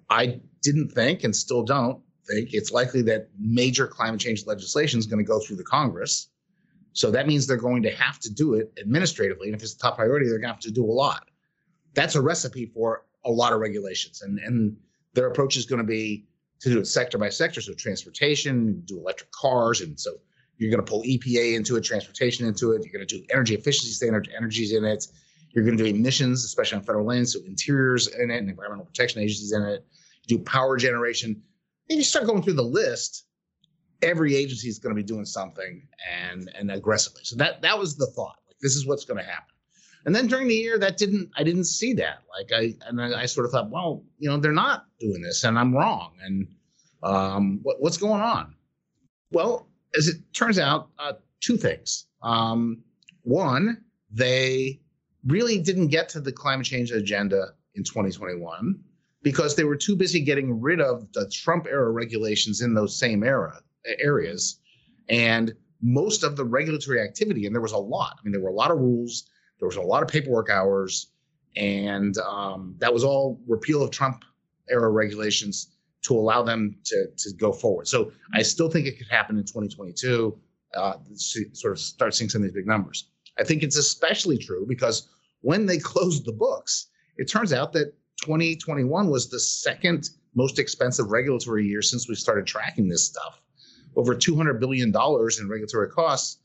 I 0.09 0.41
didn't 0.63 0.91
think, 0.91 1.25
and 1.25 1.35
still 1.35 1.63
don't 1.63 2.03
think, 2.29 2.51
it's 2.53 2.73
likely 2.73 3.03
that 3.03 3.29
major 3.39 3.87
climate 3.87 4.21
change 4.21 4.47
legislation 4.47 4.99
is 4.99 5.07
going 5.07 5.25
to 5.25 5.29
go 5.29 5.39
through 5.41 5.57
the 5.57 5.65
Congress. 5.65 6.29
So 6.93 7.11
that 7.13 7.27
means 7.27 7.47
they're 7.47 7.57
going 7.57 7.83
to 7.85 7.95
have 7.95 8.19
to 8.21 8.33
do 8.33 8.55
it 8.55 8.73
administratively. 8.79 9.47
And 9.49 9.57
if 9.57 9.63
it's 9.63 9.75
a 9.75 9.79
top 9.79 9.97
priority, 9.97 10.27
they're 10.27 10.39
going 10.39 10.49
to 10.49 10.55
have 10.55 10.61
to 10.61 10.73
do 10.73 10.85
a 10.85 10.91
lot. 10.91 11.29
That's 11.95 12.17
a 12.17 12.21
recipe 12.21 12.67
for 12.67 13.07
a 13.25 13.31
lot 13.31 13.53
of 13.53 13.61
regulations. 13.61 14.23
And, 14.23 14.39
and 14.41 14.77
their 15.15 15.29
approach 15.29 15.57
is 15.57 15.67
going 15.67 15.81
to 15.81 15.87
be 15.87 16.27
to 16.61 16.69
do 16.69 16.79
it 16.79 16.87
sector 16.87 17.19
by 17.19 17.29
sector. 17.29 17.61
So 17.61 17.73
transportation, 17.73 18.83
do 18.85 18.99
electric 18.99 19.31
cars. 19.33 19.81
And 19.81 19.99
so 19.99 20.13
you're 20.59 20.71
going 20.71 20.85
to 20.85 20.89
pull 20.89 21.03
EPA 21.03 21.57
into 21.57 21.77
it, 21.77 21.85
transportation 21.85 22.47
into 22.47 22.73
it. 22.73 22.85
You're 22.85 22.93
going 22.93 23.07
to 23.07 23.19
do 23.19 23.25
energy 23.33 23.55
efficiency 23.55 23.93
standards, 23.93 24.29
energies 24.37 24.73
in 24.73 24.85
it. 24.85 25.07
You're 25.53 25.65
going 25.65 25.77
to 25.77 25.85
do 25.85 25.91
emissions, 25.91 26.45
especially 26.45 26.79
on 26.79 26.85
federal 26.85 27.07
lands. 27.07 27.33
So 27.33 27.41
interiors 27.47 28.07
in 28.09 28.31
it 28.31 28.39
and 28.39 28.49
environmental 28.49 28.85
protection 28.85 29.23
agencies 29.23 29.53
in 29.53 29.63
it. 29.63 29.85
You 30.27 30.39
do 30.39 30.45
power 30.45 30.77
generation. 30.77 31.43
And 31.89 31.97
you 31.97 32.05
start 32.05 32.27
going 32.27 32.43
through 32.43 32.53
the 32.55 32.63
list. 32.63 33.25
Every 34.03 34.37
agency 34.37 34.69
is 34.69 34.79
going 34.79 34.95
to 34.95 35.03
be 35.03 35.07
doing 35.07 35.25
something 35.25 35.87
and 36.23 36.51
and 36.57 36.71
aggressively. 36.71 37.23
So 37.25 37.37
that 37.37 37.61
that 37.63 37.79
was 37.79 37.97
the 37.97 38.07
thought. 38.07 38.37
Like 38.47 38.57
this 38.63 38.77
is 38.77 38.87
what's 38.87 39.05
going 39.05 39.19
to 39.19 39.29
happen. 39.29 39.50
And 40.05 40.15
then 40.15 40.27
during 40.27 40.49
the 40.49 40.55
year, 40.55 40.79
that 40.79 40.97
didn't 40.97 41.31
I 41.37 41.43
didn't 41.43 41.65
see 41.65 41.93
that. 41.95 42.23
Like 42.37 42.51
I 42.53 42.75
and 42.87 43.01
I, 43.01 43.23
I 43.23 43.27
sort 43.27 43.47
of 43.47 43.53
thought, 43.53 43.71
well, 43.71 44.03
you 44.19 44.29
know, 44.29 44.39
they're 44.39 44.53
not 44.53 44.87
doing 44.99 45.21
this, 45.21 45.45
and 45.45 45.59
I'm 45.59 45.75
wrong. 45.75 46.13
And 46.23 46.49
um, 47.03 47.61
what, 47.63 47.81
what's 47.81 47.99
going 47.99 48.21
on? 48.21 48.55
Well, 49.31 49.69
as 49.97 50.09
it 50.09 50.17
turns 50.33 50.59
out, 50.59 50.89
uh, 50.99 51.15
two 51.41 51.57
things. 51.57 52.07
Um, 52.23 52.83
one, 53.23 53.83
they 54.11 54.81
really 55.27 55.59
didn't 55.59 55.89
get 55.89 56.09
to 56.11 56.21
the 56.21 56.33
climate 56.33 56.67
change 56.67 56.91
agenda 56.91 57.49
in 57.75 57.85
2021 57.85 58.79
because 59.23 59.55
they 59.55 59.65
were 59.65 59.77
too 59.77 59.97
busy 59.97 60.21
getting 60.21 60.61
rid 60.61 60.81
of 60.81 61.13
the 61.13 61.29
Trump 61.29 61.67
era 61.67 61.91
regulations 61.91 62.63
in 62.63 62.75
those 62.75 62.99
same 62.99 63.23
era 63.23 63.61
areas, 63.99 64.59
and 65.09 65.55
most 65.83 66.23
of 66.23 66.37
the 66.37 66.45
regulatory 66.45 67.01
activity. 67.01 67.47
And 67.47 67.55
there 67.55 67.63
was 67.63 67.73
a 67.73 67.79
lot. 67.79 68.17
I 68.19 68.25
mean, 68.25 68.33
there 68.33 68.41
were 68.41 68.51
a 68.51 68.55
lot 68.55 68.71
of 68.71 68.79
rules 68.79 69.30
there 69.61 69.69
was 69.69 69.77
a 69.77 69.83
lot 69.83 70.03
of 70.03 70.09
paperwork 70.09 70.51
hours, 70.51 71.13
and 71.55 72.17
um, 72.19 72.75
that 72.79 72.93
was 72.93 73.05
all 73.05 73.41
repeal 73.47 73.83
of 73.83 73.91
Trump 73.91 74.25
era 74.69 74.91
regulations 74.91 75.77
to 76.03 76.15
allow 76.15 76.43
them 76.43 76.77
to 76.85 77.07
to 77.17 77.33
go 77.37 77.53
forward. 77.53 77.87
So 77.87 78.11
I 78.35 78.43
still 78.43 78.71
think 78.71 78.87
it 78.87 78.99
could 78.99 79.09
happen 79.09 79.37
in 79.37 79.45
2022. 79.45 80.37
Uh, 80.75 80.95
sort 81.15 81.73
of 81.73 81.81
start 81.81 82.15
seeing 82.15 82.31
some 82.31 82.43
of 82.43 82.45
these 82.45 82.55
big 82.55 82.67
numbers. 82.67 83.11
I 83.39 83.45
think 83.45 83.63
it's 83.63 83.77
especially 83.77 84.39
true 84.39 84.65
because 84.69 85.09
when 85.41 85.67
they 85.67 85.79
closed 85.79 86.25
the 86.25 86.33
books, 86.33 86.87
it 87.17 87.29
turns 87.29 87.53
out 87.53 87.73
that 87.73 87.93
2021 88.23 89.09
was 89.09 89.29
the 89.29 89.41
second 89.41 90.11
most 90.35 90.59
expensive 90.59 91.11
regulatory 91.11 91.67
year 91.67 91.83
since 91.83 92.09
we 92.09 92.15
started 92.15 92.47
tracking 92.47 92.89
this 92.89 93.05
stuff. 93.05 93.41
Over 93.97 94.15
200 94.15 94.61
billion 94.61 94.93
dollars 94.93 95.41
in 95.41 95.49
regulatory 95.49 95.91
costs, 95.91 96.39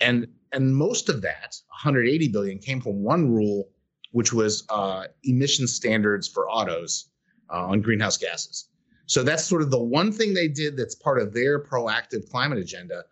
and 0.00 0.26
and 0.52 0.74
most 0.74 1.08
of 1.08 1.22
that 1.22 1.56
180 1.68 2.28
billion 2.28 2.58
came 2.58 2.80
from 2.80 3.02
one 3.02 3.30
rule 3.30 3.68
which 4.12 4.32
was 4.32 4.64
uh, 4.70 5.04
emission 5.24 5.66
standards 5.66 6.26
for 6.26 6.48
autos 6.50 7.10
uh, 7.48 7.66
on 7.66 7.80
greenhouse 7.80 8.16
gases. 8.16 8.68
So 9.06 9.22
that's 9.22 9.44
sort 9.44 9.62
of 9.62 9.70
the 9.70 9.78
one 9.78 10.12
thing 10.12 10.34
they 10.34 10.48
did 10.48 10.76
that's 10.76 10.94
part 10.94 11.20
of 11.20 11.32
their 11.32 11.62
proactive 11.62 12.28
climate 12.28 12.58
agenda. 12.58 13.04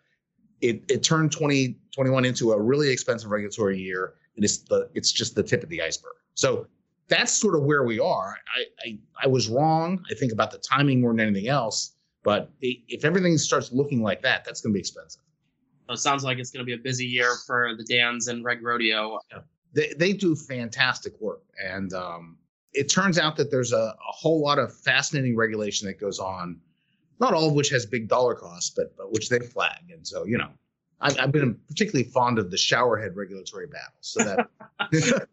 It, 0.61 0.83
it 0.89 1.03
turned 1.03 1.31
2021 1.31 2.25
into 2.25 2.51
a 2.51 2.61
really 2.61 2.89
expensive 2.89 3.31
regulatory 3.31 3.79
year 3.79 4.15
and 4.35 4.43
it's 4.43 4.59
the 4.59 4.89
it's 4.93 5.11
just 5.11 5.35
the 5.35 5.43
tip 5.43 5.63
of 5.63 5.69
the 5.69 5.81
iceberg. 5.81 6.13
So 6.33 6.67
that's 7.07 7.31
sort 7.31 7.55
of 7.55 7.63
where 7.63 7.83
we 7.83 7.99
are. 7.99 8.37
I 8.55 8.87
i, 8.87 8.97
I 9.23 9.27
was 9.27 9.49
wrong 9.49 10.03
i 10.11 10.13
think 10.13 10.31
about 10.31 10.51
the 10.51 10.59
timing 10.59 11.01
more 11.01 11.11
than 11.11 11.19
anything 11.21 11.47
else 11.49 11.95
but 12.23 12.51
if 12.61 13.03
everything 13.03 13.37
starts 13.37 13.71
looking 13.71 14.01
like 14.01 14.21
that 14.21 14.45
that's 14.45 14.61
going 14.61 14.71
to 14.71 14.75
be 14.75 14.79
expensive 14.79 15.21
so 15.89 15.93
it 15.93 15.97
sounds 15.97 16.23
like 16.23 16.37
it's 16.37 16.51
going 16.51 16.63
to 16.63 16.65
be 16.65 16.75
a 16.75 16.83
busy 16.83 17.05
year 17.05 17.33
for 17.47 17.73
the 17.75 17.83
Dans 17.83 18.27
and 18.27 18.45
Reg 18.45 18.61
Rodeo. 18.61 19.19
Yeah. 19.31 19.39
They, 19.73 19.93
they 19.97 20.13
do 20.13 20.35
fantastic 20.35 21.19
work. 21.19 21.41
And 21.63 21.91
um, 21.93 22.37
it 22.73 22.91
turns 22.91 23.17
out 23.17 23.35
that 23.37 23.49
there's 23.49 23.73
a, 23.73 23.75
a 23.77 24.11
whole 24.11 24.39
lot 24.39 24.59
of 24.59 24.71
fascinating 24.71 25.35
regulation 25.35 25.87
that 25.87 25.99
goes 25.99 26.19
on, 26.19 26.59
not 27.19 27.33
all 27.33 27.47
of 27.47 27.55
which 27.55 27.69
has 27.69 27.87
big 27.87 28.07
dollar 28.07 28.35
costs, 28.35 28.69
but, 28.69 28.95
but 28.97 29.11
which 29.11 29.29
they 29.29 29.39
flag. 29.39 29.79
And 29.91 30.05
so, 30.05 30.25
you 30.25 30.37
know, 30.37 30.49
I've, 31.01 31.19
I've 31.19 31.31
been 31.31 31.57
particularly 31.67 32.07
fond 32.07 32.37
of 32.37 32.51
the 32.51 32.57
showerhead 32.57 33.15
regulatory 33.15 33.65
battle. 33.65 33.97
So 34.01 34.23
that. 34.23 34.47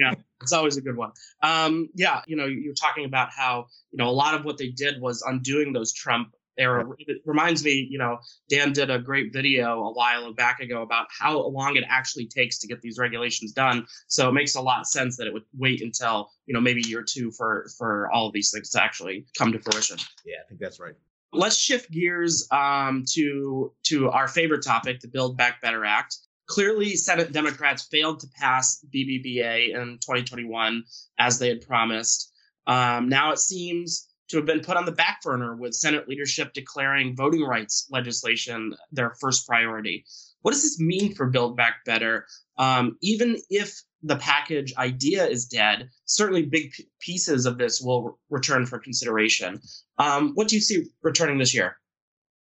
yeah, 0.00 0.14
it's 0.42 0.52
always 0.52 0.76
a 0.76 0.80
good 0.80 0.96
one. 0.96 1.12
Um, 1.40 1.88
yeah, 1.94 2.22
you 2.26 2.34
know, 2.34 2.46
you're 2.46 2.74
talking 2.74 3.04
about 3.04 3.30
how 3.30 3.66
you 3.92 3.98
know 3.98 4.08
a 4.08 4.10
lot 4.10 4.34
of 4.34 4.44
what 4.44 4.58
they 4.58 4.70
did 4.70 5.00
was 5.00 5.22
undoing 5.22 5.72
those 5.72 5.92
Trump 5.92 6.34
era. 6.58 6.84
It 6.98 7.22
reminds 7.24 7.64
me, 7.64 7.86
you 7.90 7.98
know, 7.98 8.18
Dan 8.48 8.72
did 8.72 8.90
a 8.90 8.98
great 8.98 9.32
video 9.32 9.84
a 9.84 9.92
while 9.92 10.32
back 10.34 10.60
ago 10.60 10.82
about 10.82 11.06
how 11.16 11.46
long 11.48 11.76
it 11.76 11.84
actually 11.88 12.26
takes 12.26 12.58
to 12.58 12.66
get 12.66 12.80
these 12.80 12.98
regulations 12.98 13.52
done. 13.52 13.86
So 14.08 14.28
it 14.28 14.32
makes 14.32 14.54
a 14.54 14.60
lot 14.60 14.80
of 14.80 14.86
sense 14.86 15.16
that 15.16 15.26
it 15.26 15.32
would 15.32 15.44
wait 15.56 15.82
until, 15.82 16.30
you 16.46 16.54
know, 16.54 16.60
maybe 16.60 16.82
year 16.82 17.02
two 17.02 17.30
for 17.30 17.68
for 17.76 18.10
all 18.12 18.26
of 18.26 18.32
these 18.32 18.50
things 18.50 18.70
to 18.70 18.82
actually 18.82 19.26
come 19.36 19.52
to 19.52 19.58
fruition. 19.60 19.98
Yeah, 20.24 20.36
I 20.44 20.48
think 20.48 20.60
that's 20.60 20.80
right. 20.80 20.94
Let's 21.32 21.56
shift 21.58 21.90
gears 21.90 22.48
um, 22.50 23.04
to 23.12 23.72
to 23.84 24.10
our 24.10 24.28
favorite 24.28 24.64
topic, 24.64 25.00
the 25.00 25.08
Build 25.08 25.36
Back 25.36 25.60
Better 25.60 25.84
Act. 25.84 26.16
Clearly, 26.46 26.96
Senate 26.96 27.32
Democrats 27.32 27.86
failed 27.90 28.20
to 28.20 28.26
pass 28.34 28.82
BBBA 28.94 29.74
in 29.74 29.98
2021 30.00 30.82
as 31.18 31.38
they 31.38 31.48
had 31.48 31.60
promised. 31.60 32.32
Um, 32.66 33.08
now 33.08 33.32
it 33.32 33.38
seems 33.38 34.07
to 34.28 34.36
have 34.36 34.46
been 34.46 34.60
put 34.60 34.76
on 34.76 34.84
the 34.84 34.92
back 34.92 35.22
burner 35.22 35.56
with 35.56 35.74
Senate 35.74 36.08
leadership 36.08 36.52
declaring 36.52 37.16
voting 37.16 37.42
rights 37.42 37.88
legislation 37.90 38.74
their 38.92 39.14
first 39.20 39.46
priority. 39.46 40.04
What 40.42 40.52
does 40.52 40.62
this 40.62 40.78
mean 40.78 41.14
for 41.14 41.26
Build 41.26 41.56
Back 41.56 41.84
Better? 41.84 42.26
Um, 42.58 42.96
even 43.02 43.36
if 43.50 43.82
the 44.02 44.16
package 44.16 44.72
idea 44.76 45.26
is 45.26 45.46
dead, 45.46 45.90
certainly 46.04 46.46
big 46.46 46.72
p- 46.72 46.88
pieces 47.00 47.46
of 47.46 47.58
this 47.58 47.80
will 47.80 48.02
re- 48.02 48.12
return 48.30 48.64
for 48.66 48.78
consideration. 48.78 49.60
Um, 49.98 50.32
what 50.34 50.48
do 50.48 50.54
you 50.54 50.62
see 50.62 50.84
returning 51.02 51.38
this 51.38 51.54
year? 51.54 51.78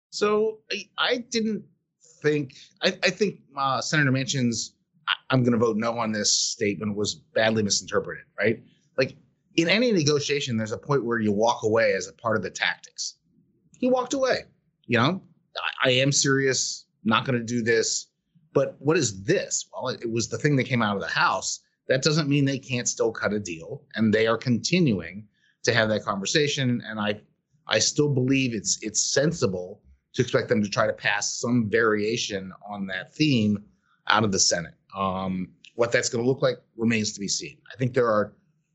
So 0.09 0.59
I, 0.71 0.89
I 0.97 1.17
didn't 1.17 1.63
think, 2.21 2.55
I, 2.81 2.97
I 3.03 3.09
think 3.09 3.41
uh, 3.55 3.81
Senator 3.81 4.11
Manchin's 4.11 4.73
I'm 5.29 5.43
going 5.43 5.53
to 5.53 5.57
vote 5.57 5.77
no 5.77 5.97
on 5.97 6.11
this 6.11 6.31
statement 6.31 6.95
was 6.95 7.15
badly 7.15 7.63
misinterpreted, 7.63 8.23
right? 8.39 8.63
In 9.55 9.69
any 9.69 9.91
negotiation, 9.91 10.57
there's 10.57 10.71
a 10.71 10.77
point 10.77 11.05
where 11.05 11.19
you 11.19 11.31
walk 11.31 11.63
away 11.63 11.93
as 11.93 12.07
a 12.07 12.13
part 12.13 12.37
of 12.37 12.43
the 12.43 12.49
tactics. 12.49 13.15
He 13.77 13.89
walked 13.89 14.13
away. 14.13 14.45
You 14.87 14.97
know, 14.97 15.21
I, 15.83 15.89
I 15.89 15.91
am 15.93 16.11
serious, 16.11 16.85
not 17.03 17.25
going 17.25 17.37
to 17.37 17.45
do 17.45 17.61
this. 17.61 18.07
But 18.53 18.75
what 18.79 18.97
is 18.97 19.23
this? 19.23 19.67
Well, 19.73 19.89
it, 19.89 20.01
it 20.03 20.11
was 20.11 20.29
the 20.29 20.37
thing 20.37 20.55
that 20.57 20.65
came 20.65 20.81
out 20.81 20.95
of 20.95 21.01
the 21.01 21.07
House. 21.07 21.59
That 21.87 22.01
doesn't 22.01 22.29
mean 22.29 22.45
they 22.45 22.59
can't 22.59 22.87
still 22.87 23.11
cut 23.11 23.33
a 23.33 23.39
deal, 23.39 23.83
and 23.95 24.13
they 24.13 24.27
are 24.27 24.37
continuing 24.37 25.27
to 25.63 25.73
have 25.73 25.89
that 25.89 26.03
conversation. 26.03 26.81
And 26.87 26.99
I, 26.99 27.21
I 27.67 27.79
still 27.79 28.09
believe 28.09 28.53
it's 28.53 28.77
it's 28.81 29.13
sensible 29.13 29.81
to 30.13 30.21
expect 30.21 30.49
them 30.49 30.61
to 30.63 30.69
try 30.69 30.87
to 30.87 30.93
pass 30.93 31.39
some 31.39 31.69
variation 31.69 32.53
on 32.69 32.87
that 32.87 33.13
theme 33.13 33.63
out 34.07 34.23
of 34.23 34.31
the 34.31 34.39
Senate. 34.39 34.75
Um, 34.95 35.49
what 35.75 35.91
that's 35.91 36.09
going 36.09 36.23
to 36.23 36.29
look 36.29 36.41
like 36.41 36.57
remains 36.77 37.13
to 37.13 37.19
be 37.19 37.27
seen. 37.27 37.57
I 37.71 37.75
think 37.77 37.93
there 37.93 38.07
are 38.07 38.33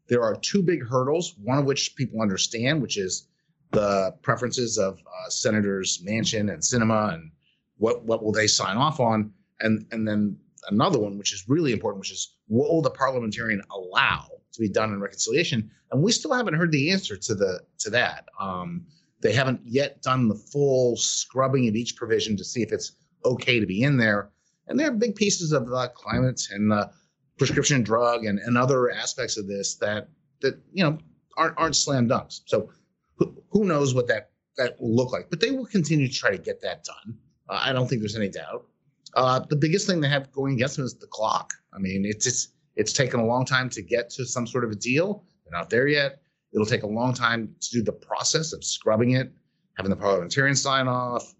there 0.08 0.22
are 0.22 0.36
two 0.36 0.62
big 0.62 0.86
hurdles, 0.86 1.34
one 1.42 1.58
of 1.58 1.64
which 1.64 1.94
people 1.96 2.20
understand, 2.20 2.82
which 2.82 2.96
is 2.96 3.28
the 3.72 4.14
preferences 4.22 4.78
of 4.78 4.98
uh, 4.98 5.28
Senators 5.28 6.02
Manchin 6.06 6.52
and 6.52 6.62
Sinema, 6.62 7.14
and 7.14 7.30
what, 7.76 8.04
what 8.04 8.22
will 8.22 8.32
they 8.32 8.46
sign 8.46 8.76
off 8.76 9.00
on. 9.00 9.32
And, 9.60 9.86
and 9.92 10.08
then 10.08 10.38
another 10.70 10.98
one, 10.98 11.18
which 11.18 11.32
is 11.32 11.44
really 11.48 11.72
important, 11.72 12.00
which 12.00 12.12
is 12.12 12.34
what 12.46 12.70
will 12.70 12.82
the 12.82 12.90
parliamentarian 12.90 13.62
allow 13.70 14.28
to 14.52 14.60
be 14.60 14.68
done 14.68 14.92
in 14.92 15.00
reconciliation, 15.00 15.70
and 15.90 16.02
we 16.02 16.12
still 16.12 16.32
haven't 16.32 16.54
heard 16.54 16.72
the 16.72 16.90
answer 16.90 17.16
to 17.16 17.34
the 17.34 17.60
to 17.78 17.90
that. 17.90 18.26
Um, 18.40 18.86
they 19.20 19.32
haven't 19.32 19.60
yet 19.64 20.02
done 20.02 20.28
the 20.28 20.34
full 20.34 20.96
scrubbing 20.96 21.68
of 21.68 21.74
each 21.74 21.96
provision 21.96 22.36
to 22.36 22.44
see 22.44 22.62
if 22.62 22.72
it's 22.72 22.92
okay 23.24 23.58
to 23.58 23.66
be 23.66 23.82
in 23.82 23.96
there. 23.96 24.30
And 24.68 24.78
there 24.78 24.88
are 24.88 24.92
big 24.92 25.16
pieces 25.16 25.52
of 25.52 25.66
the 25.66 25.90
climate 25.94 26.42
and 26.50 26.70
the 26.70 26.90
prescription 27.38 27.82
drug 27.82 28.24
and, 28.24 28.38
and 28.40 28.58
other 28.58 28.90
aspects 28.90 29.36
of 29.36 29.46
this 29.46 29.76
that 29.76 30.08
that 30.40 30.58
you 30.72 30.84
know 30.84 30.98
aren't 31.36 31.56
aren't 31.58 31.76
slam 31.76 32.08
dunks. 32.08 32.40
So 32.46 32.70
who, 33.16 33.42
who 33.50 33.64
knows 33.64 33.94
what 33.94 34.08
that 34.08 34.30
that 34.56 34.80
will 34.80 34.94
look 34.94 35.12
like? 35.12 35.30
But 35.30 35.40
they 35.40 35.50
will 35.50 35.66
continue 35.66 36.08
to 36.08 36.14
try 36.14 36.30
to 36.30 36.38
get 36.38 36.60
that 36.62 36.84
done. 36.84 37.16
Uh, 37.48 37.60
I 37.62 37.72
don't 37.72 37.88
think 37.88 38.02
there's 38.02 38.16
any 38.16 38.28
doubt. 38.28 38.66
Uh, 39.14 39.40
the 39.40 39.56
biggest 39.56 39.86
thing 39.86 40.00
they 40.00 40.08
have 40.08 40.30
going 40.32 40.54
against 40.54 40.76
them 40.76 40.84
is 40.84 40.94
the 40.94 41.06
clock. 41.06 41.52
I 41.72 41.78
mean, 41.78 42.04
it's 42.04 42.26
it's 42.26 42.48
it's 42.76 42.92
taken 42.92 43.20
a 43.20 43.26
long 43.26 43.44
time 43.44 43.68
to 43.70 43.82
get 43.82 44.10
to 44.10 44.26
some 44.26 44.46
sort 44.46 44.64
of 44.64 44.70
a 44.70 44.76
deal. 44.76 45.24
They're 45.44 45.58
not 45.58 45.70
there 45.70 45.88
yet. 45.88 46.20
It'll 46.52 46.66
take 46.66 46.82
a 46.82 46.88
long 46.88 47.12
time 47.14 47.54
to 47.60 47.70
do 47.70 47.82
the 47.82 47.92
process 47.92 48.52
of 48.52 48.64
scrubbing 48.64 49.12
it, 49.12 49.32
having 49.76 49.90
the 49.90 49.96
parliamentarian 49.96 50.56
sign 50.56 50.88
off, 50.88 51.34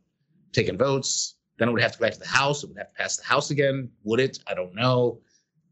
taking 0.53 0.77
votes. 0.77 1.37
Then 1.59 1.69
it 1.69 1.73
would 1.73 1.83
have 1.83 1.93
to 1.93 1.99
go 1.99 2.05
back 2.05 2.15
to 2.15 2.21
the 2.21 2.27
House. 2.27 2.63
It 2.63 2.69
would 2.69 2.79
have 2.79 2.93
to 2.93 3.03
pass 3.03 3.17
the 3.17 3.25
House 3.25 3.51
again. 3.51 3.91
Would 4.05 4.21
it? 4.21 4.39
I 4.47 4.55
don't 4.55 4.75
know. 4.75 5.21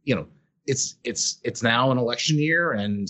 You 0.06 0.14
know, 0.14 0.26
it's 0.66 0.96
it's 1.04 1.40
it's 1.44 1.62
now 1.62 1.90
an 1.90 1.98
election 1.98 2.38
year, 2.38 2.72
and 2.72 3.08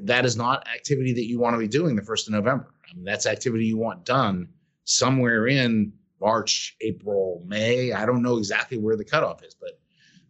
that 0.00 0.24
is 0.24 0.36
not 0.36 0.66
activity 0.66 1.12
that 1.12 1.26
you 1.26 1.38
want 1.38 1.54
to 1.54 1.58
be 1.58 1.68
doing 1.68 1.94
the 1.94 2.02
first 2.02 2.26
of 2.26 2.32
November. 2.32 2.74
I 2.90 2.94
mean, 2.96 3.04
that's 3.04 3.26
activity 3.26 3.66
you 3.66 3.78
want 3.78 4.04
done 4.04 4.48
somewhere 4.84 5.46
in 5.46 5.92
March, 6.20 6.76
April, 6.80 7.42
May. 7.46 7.92
I 7.92 8.06
don't 8.06 8.22
know 8.22 8.38
exactly 8.38 8.78
where 8.78 8.96
the 8.96 9.04
cutoff 9.04 9.42
is, 9.44 9.54
but 9.54 9.78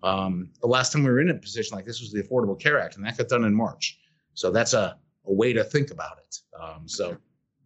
um, 0.06 0.50
the 0.60 0.66
last 0.66 0.92
time 0.92 1.04
we 1.04 1.10
were 1.10 1.20
in 1.20 1.30
a 1.30 1.34
position 1.34 1.76
like 1.76 1.86
this 1.86 2.00
was 2.00 2.12
the 2.12 2.22
Affordable 2.22 2.58
Care 2.58 2.78
Act, 2.80 2.96
and 2.96 3.04
that 3.04 3.16
got 3.16 3.28
done 3.28 3.44
in 3.44 3.54
March. 3.54 3.98
So 4.34 4.50
that's 4.50 4.72
a, 4.72 4.96
a 5.26 5.32
way 5.32 5.52
to 5.52 5.64
think 5.64 5.90
about 5.90 6.18
it. 6.18 6.36
Um, 6.60 6.88
so. 6.88 7.16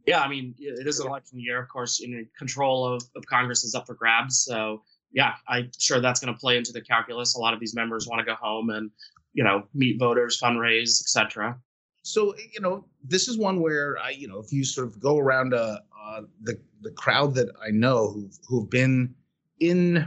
Yeah, 0.06 0.20
I 0.20 0.28
mean, 0.28 0.54
it 0.58 0.86
is 0.86 1.00
an 1.00 1.08
election 1.08 1.40
year. 1.40 1.60
Of 1.60 1.68
course, 1.68 1.98
you 1.98 2.08
know, 2.08 2.22
control 2.38 2.86
of, 2.86 3.02
of 3.16 3.26
Congress 3.26 3.64
is 3.64 3.74
up 3.74 3.86
for 3.86 3.94
grabs. 3.94 4.44
So, 4.44 4.82
yeah, 5.12 5.34
I'm 5.48 5.70
sure 5.78 6.00
that's 6.00 6.20
going 6.20 6.32
to 6.32 6.38
play 6.38 6.56
into 6.56 6.72
the 6.72 6.80
calculus. 6.80 7.36
A 7.36 7.38
lot 7.38 7.54
of 7.54 7.60
these 7.60 7.75
members 7.75 8.06
want 8.06 8.20
to 8.20 8.25
go 8.25 8.34
home 8.34 8.70
and, 8.70 8.90
you 9.32 9.44
know, 9.44 9.66
meet 9.75 9.98
voters, 9.98 10.38
fundraise, 10.40 11.00
etc. 11.00 11.58
So, 12.02 12.34
you 12.52 12.60
know, 12.60 12.84
this 13.02 13.28
is 13.28 13.38
one 13.38 13.60
where 13.60 13.98
I, 13.98 14.10
you 14.10 14.28
know, 14.28 14.38
if 14.38 14.52
you 14.52 14.64
sort 14.64 14.86
of 14.86 15.00
go 15.00 15.18
around 15.18 15.54
uh, 15.54 15.78
uh, 16.06 16.22
the 16.42 16.58
the 16.82 16.90
crowd 16.92 17.34
that 17.34 17.48
I 17.64 17.70
know 17.70 18.12
who've 18.12 18.38
who've 18.46 18.70
been 18.70 19.14
in 19.60 20.06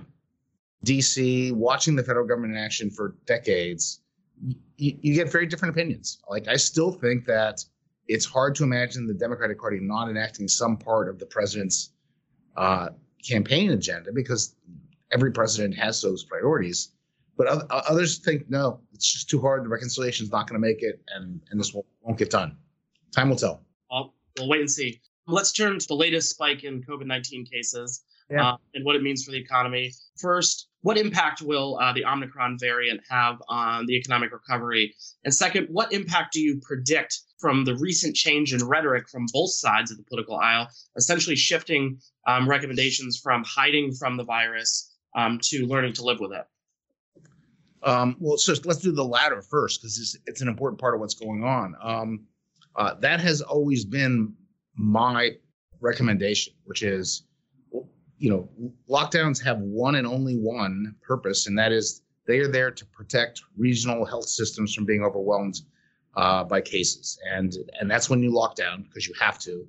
DC 0.86 1.52
watching 1.54 1.96
the 1.96 2.04
federal 2.04 2.26
government 2.26 2.54
in 2.54 2.60
action 2.60 2.90
for 2.90 3.16
decades, 3.26 4.02
you, 4.78 4.98
you 5.02 5.14
get 5.14 5.32
very 5.32 5.46
different 5.46 5.74
opinions. 5.74 6.20
Like 6.30 6.48
I 6.48 6.56
still 6.56 6.92
think 6.92 7.26
that 7.26 7.64
it's 8.08 8.26
hard 8.26 8.56
to 8.56 8.64
imagine 8.64 9.06
the 9.06 9.14
Democratic 9.14 9.60
Party 9.60 9.80
not 9.82 10.10
enacting 10.10 10.48
some 10.48 10.78
part 10.78 11.10
of 11.10 11.20
the 11.20 11.26
president's 11.26 11.92
uh, 12.56 12.90
campaign 13.28 13.72
agenda 13.72 14.12
because 14.14 14.56
every 15.12 15.32
president 15.32 15.76
has 15.76 16.02
those 16.02 16.24
priorities. 16.24 16.94
But 17.38 17.48
others 17.72 18.18
think 18.18 18.50
no, 18.50 18.82
it's 18.94 19.12
just 19.12 19.30
too 19.30 19.40
hard. 19.40 19.64
The 19.64 19.70
reconciliation 19.70 20.26
is 20.26 20.32
not 20.32 20.48
going 20.48 20.62
to 20.62 20.68
make 20.68 20.84
it, 20.84 21.02
and 21.16 21.40
and 21.50 21.60
this 21.60 21.74
won't, 21.74 21.86
won't 22.02 22.20
get 22.20 22.30
done. 22.30 22.58
Time 23.16 23.30
will 23.30 23.38
tell. 23.38 23.62
Well, 23.90 24.14
we'll 24.38 24.50
wait 24.50 24.60
and 24.60 24.70
see. 24.70 25.00
Let's 25.26 25.54
turn 25.54 25.80
to 25.80 25.88
the 25.88 25.96
latest 25.96 26.30
spike 26.32 26.66
in 26.66 26.84
COVID 26.84 27.06
nineteen 27.06 27.46
cases 27.46 28.04
yeah. 28.30 28.50
uh, 28.50 28.58
and 28.74 28.84
what 28.84 28.98
it 28.98 29.04
means 29.04 29.24
for 29.24 29.32
the 29.32 29.38
economy. 29.38 29.94
First, 30.20 30.68
what 30.82 30.98
impact 30.98 31.42
will 31.42 31.78
uh, 31.82 31.94
the 31.94 32.06
Omicron 32.06 32.58
variant 32.60 33.02
have 33.10 33.42
on 33.48 33.86
the 33.86 33.96
economic 33.96 34.32
recovery? 34.32 34.94
And 35.24 35.34
second, 35.34 35.68
what 35.72 35.94
impact 35.94 36.34
do 36.34 36.42
you 36.42 36.60
predict 36.62 37.20
from 37.40 37.64
the 37.64 37.76
recent 37.78 38.16
change 38.16 38.54
in 38.54 38.66
rhetoric 38.66 39.08
from 39.10 39.26
both 39.32 39.52
sides 39.52 39.92
of 39.92 39.98
the 39.98 40.04
political 40.04 40.36
aisle, 40.36 40.68
essentially 40.98 41.38
shifting 41.38 42.00
um, 42.28 42.50
recommendations 42.50 43.18
from 43.18 43.44
hiding 43.46 43.94
from 43.94 44.18
the 44.18 44.26
virus 44.26 44.89
um, 45.16 45.40
to 45.44 45.66
learning 45.66 45.94
to 45.94 46.04
live 46.04 46.20
with 46.20 46.34
it? 46.34 46.46
Um, 47.84 48.18
well, 48.20 48.38
so 48.38 48.54
let's 48.66 48.80
do 48.80 48.92
the 48.92 49.06
latter 49.06 49.42
first 49.42 49.82
because 49.82 49.98
it's, 49.98 50.18
it's, 50.26 50.42
an 50.42 50.50
important 50.50 50.82
part 50.82 50.94
of 50.94 51.00
what's 51.00 51.14
going 51.14 51.46
on. 51.46 51.76
Um, 51.82 52.26
uh, 52.76 52.96
that 52.96 53.22
has 53.22 53.42
always 53.42 53.86
been 53.86 54.34
my 54.76 55.32
recommendation, 55.80 56.54
which 56.66 56.84
is 56.84 57.24
you 58.20 58.30
know, 58.30 58.50
lockdowns 58.90 59.42
have 59.42 59.60
one 59.60 59.96
and 59.96 60.06
only 60.06 60.36
one 60.36 60.94
purpose, 61.02 61.48
and 61.48 61.58
that 61.58 61.72
is 61.72 62.02
they 62.28 62.40
are 62.40 62.50
there 62.50 62.70
to 62.70 62.86
protect 62.88 63.42
regional 63.58 64.06
health 64.06 64.28
systems 64.28 64.76
from 64.76 64.86
being 64.86 65.04
overwhelmed 65.04 65.62
uh, 66.16 66.44
by 66.44 66.60
cases, 66.60 67.18
and 67.34 67.56
and 67.80 67.90
that's 67.90 68.10
when 68.10 68.22
you 68.22 68.32
lock 68.32 68.56
down 68.56 68.84
because 68.84 69.08
you 69.08 69.14
have 69.20 69.40
to. 69.40 69.66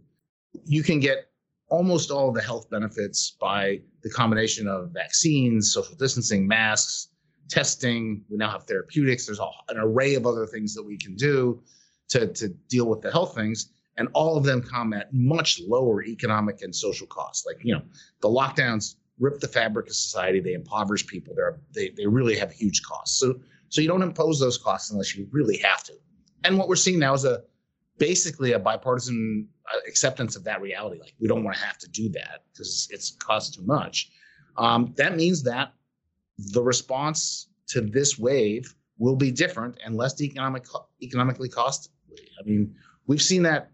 You 0.65 0.83
can 0.83 0.99
get 0.99 1.30
almost 1.71 2.11
all 2.11 2.33
the 2.33 2.43
health 2.43 2.69
benefits 2.71 3.37
by 3.41 3.81
the 4.03 4.11
combination 4.11 4.69
of 4.69 4.91
vaccines, 4.93 5.73
social 5.73 5.97
distancing, 5.97 6.47
masks, 6.47 7.09
testing. 7.49 8.23
We 8.29 8.37
now 8.37 8.51
have 8.51 8.65
therapeutics. 8.65 9.27
There's 9.27 9.41
an 9.41 9.79
array 9.79 10.15
of 10.15 10.27
other 10.27 10.47
things 10.47 10.75
that 10.75 10.83
we 10.83 10.99
can 10.99 11.17
do 11.17 11.63
to 12.11 12.27
to 12.27 12.49
deal 12.69 12.87
with 12.87 13.01
the 13.01 13.11
health 13.11 13.35
things 13.35 13.71
and 14.01 14.09
all 14.15 14.39
of 14.39 14.45
them 14.45 14.63
come 14.63 14.95
at 14.95 15.13
much 15.13 15.61
lower 15.61 16.03
economic 16.03 16.63
and 16.63 16.75
social 16.75 17.07
costs. 17.07 17.45
Like, 17.45 17.59
you 17.63 17.75
know, 17.75 17.83
the 18.23 18.29
lockdowns 18.29 18.95
rip 19.19 19.41
the 19.41 19.47
fabric 19.47 19.89
of 19.89 19.95
society, 19.95 20.41
they 20.41 20.55
impoverish 20.55 21.07
people. 21.07 21.35
They're, 21.35 21.61
they, 21.75 21.91
they 21.91 22.07
really 22.07 22.35
have 22.39 22.51
huge 22.51 22.83
costs. 22.83 23.21
So, 23.21 23.41
so 23.69 23.83
you 23.83 23.89
don't 23.89 24.01
impose 24.01 24.41
those 24.41 24.57
costs 24.57 24.91
unless 24.91 25.15
you 25.15 25.29
really 25.31 25.59
have 25.59 25.85
to. 25.85 25.93
And 26.45 26.57
what 26.57 26.67
we're 26.67 26.77
seeing 26.77 26.99
now 26.99 27.13
is 27.13 27.27
a 27.27 27.43
basically 28.01 28.53
a 28.53 28.59
bipartisan 28.59 29.47
uh, 29.73 29.79
acceptance 29.87 30.35
of 30.35 30.43
that 30.43 30.61
reality. 30.61 30.99
Like, 30.99 31.15
we 31.21 31.29
don't 31.29 31.45
want 31.45 31.57
to 31.57 31.63
have 31.63 31.79
to 31.79 31.89
do 31.91 32.09
that 32.09 32.45
because 32.53 32.89
it's 32.91 33.13
cost 33.13 33.55
too 33.55 33.63
much. 33.63 34.11
Um, 34.57 34.93
that 34.97 35.15
means 35.15 35.45
that 35.45 35.75
the 36.39 36.63
response 36.63 37.49
to 37.69 37.83
this 37.83 38.19
wave 38.19 38.75
will 38.99 39.15
be 39.15 39.31
different 39.31 39.77
and 39.85 39.95
less 39.95 40.21
economic 40.21 40.67
economically 41.03 41.49
costly. 41.49 41.93
I 42.41 42.43
mean, 42.45 42.75
we've 43.07 43.23
seen 43.23 43.43
that 43.45 43.71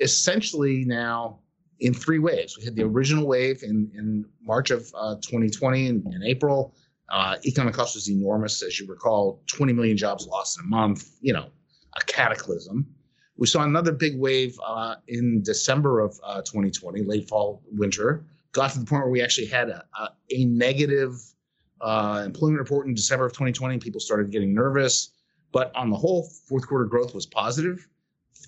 essentially 0.00 0.84
now 0.84 1.38
in 1.78 1.94
three 1.94 2.18
waves. 2.18 2.58
We 2.58 2.64
had 2.64 2.76
the 2.76 2.82
original 2.82 3.26
wave 3.26 3.62
in, 3.62 3.90
in 3.94 4.26
March 4.42 4.70
of 4.70 4.92
uh, 4.94 5.14
2020 5.16 5.86
in, 5.86 6.12
in 6.12 6.22
April. 6.24 6.74
Uh, 7.08 7.36
economic 7.46 7.74
cost 7.74 7.94
was 7.94 8.10
enormous, 8.10 8.62
as 8.62 8.78
you 8.78 8.86
recall, 8.86 9.42
20 9.46 9.72
million 9.72 9.96
jobs 9.96 10.26
lost 10.26 10.58
in 10.58 10.64
a 10.64 10.68
month, 10.68 11.10
you 11.20 11.32
know, 11.32 11.48
a 12.00 12.04
cataclysm. 12.06 12.86
We 13.40 13.46
saw 13.46 13.62
another 13.62 13.92
big 13.92 14.18
wave 14.18 14.54
uh, 14.64 14.96
in 15.08 15.42
December 15.42 16.00
of 16.00 16.12
2020, 16.44 17.00
uh, 17.00 17.04
late 17.04 17.26
fall, 17.26 17.62
winter, 17.72 18.22
got 18.52 18.70
to 18.72 18.78
the 18.78 18.84
point 18.84 19.02
where 19.02 19.10
we 19.10 19.22
actually 19.22 19.46
had 19.46 19.70
a, 19.70 19.82
a, 19.98 20.10
a 20.30 20.44
negative 20.44 21.14
uh, 21.80 22.22
employment 22.26 22.58
report 22.58 22.86
in 22.86 22.94
December 22.94 23.24
of 23.24 23.32
2020. 23.32 23.78
People 23.78 23.98
started 23.98 24.30
getting 24.30 24.54
nervous. 24.54 25.12
But 25.52 25.74
on 25.74 25.88
the 25.88 25.96
whole, 25.96 26.28
fourth 26.48 26.68
quarter 26.68 26.84
growth 26.84 27.14
was 27.14 27.24
positive 27.24 27.88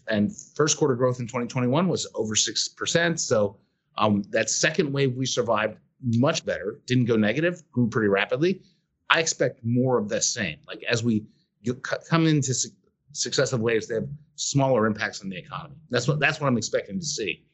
and 0.08 0.36
first 0.36 0.76
quarter 0.76 0.94
growth 0.94 1.20
in 1.20 1.26
2021 1.26 1.88
was 1.88 2.06
over 2.14 2.34
6%. 2.34 3.18
So 3.18 3.56
um, 3.96 4.22
that 4.30 4.50
second 4.50 4.92
wave 4.92 5.16
we 5.16 5.26
survived 5.26 5.78
much 6.02 6.44
better, 6.44 6.80
didn't 6.86 7.06
go 7.06 7.16
negative, 7.16 7.62
grew 7.72 7.88
pretty 7.88 8.08
rapidly. 8.08 8.60
I 9.08 9.20
expect 9.20 9.60
more 9.64 9.98
of 9.98 10.08
the 10.08 10.20
same. 10.20 10.58
Like 10.66 10.82
as 10.84 11.02
we 11.02 11.24
come 12.08 12.26
into 12.26 12.54
successive 13.12 13.60
waves, 13.60 13.86
they 13.86 13.96
have 13.96 14.08
smaller 14.36 14.86
impacts 14.86 15.22
on 15.22 15.28
the 15.28 15.36
economy. 15.36 15.76
That's 15.90 16.08
what 16.08 16.18
that's 16.18 16.40
what 16.40 16.48
I'm 16.48 16.58
expecting 16.58 16.98
to 16.98 17.06
see. 17.06 17.44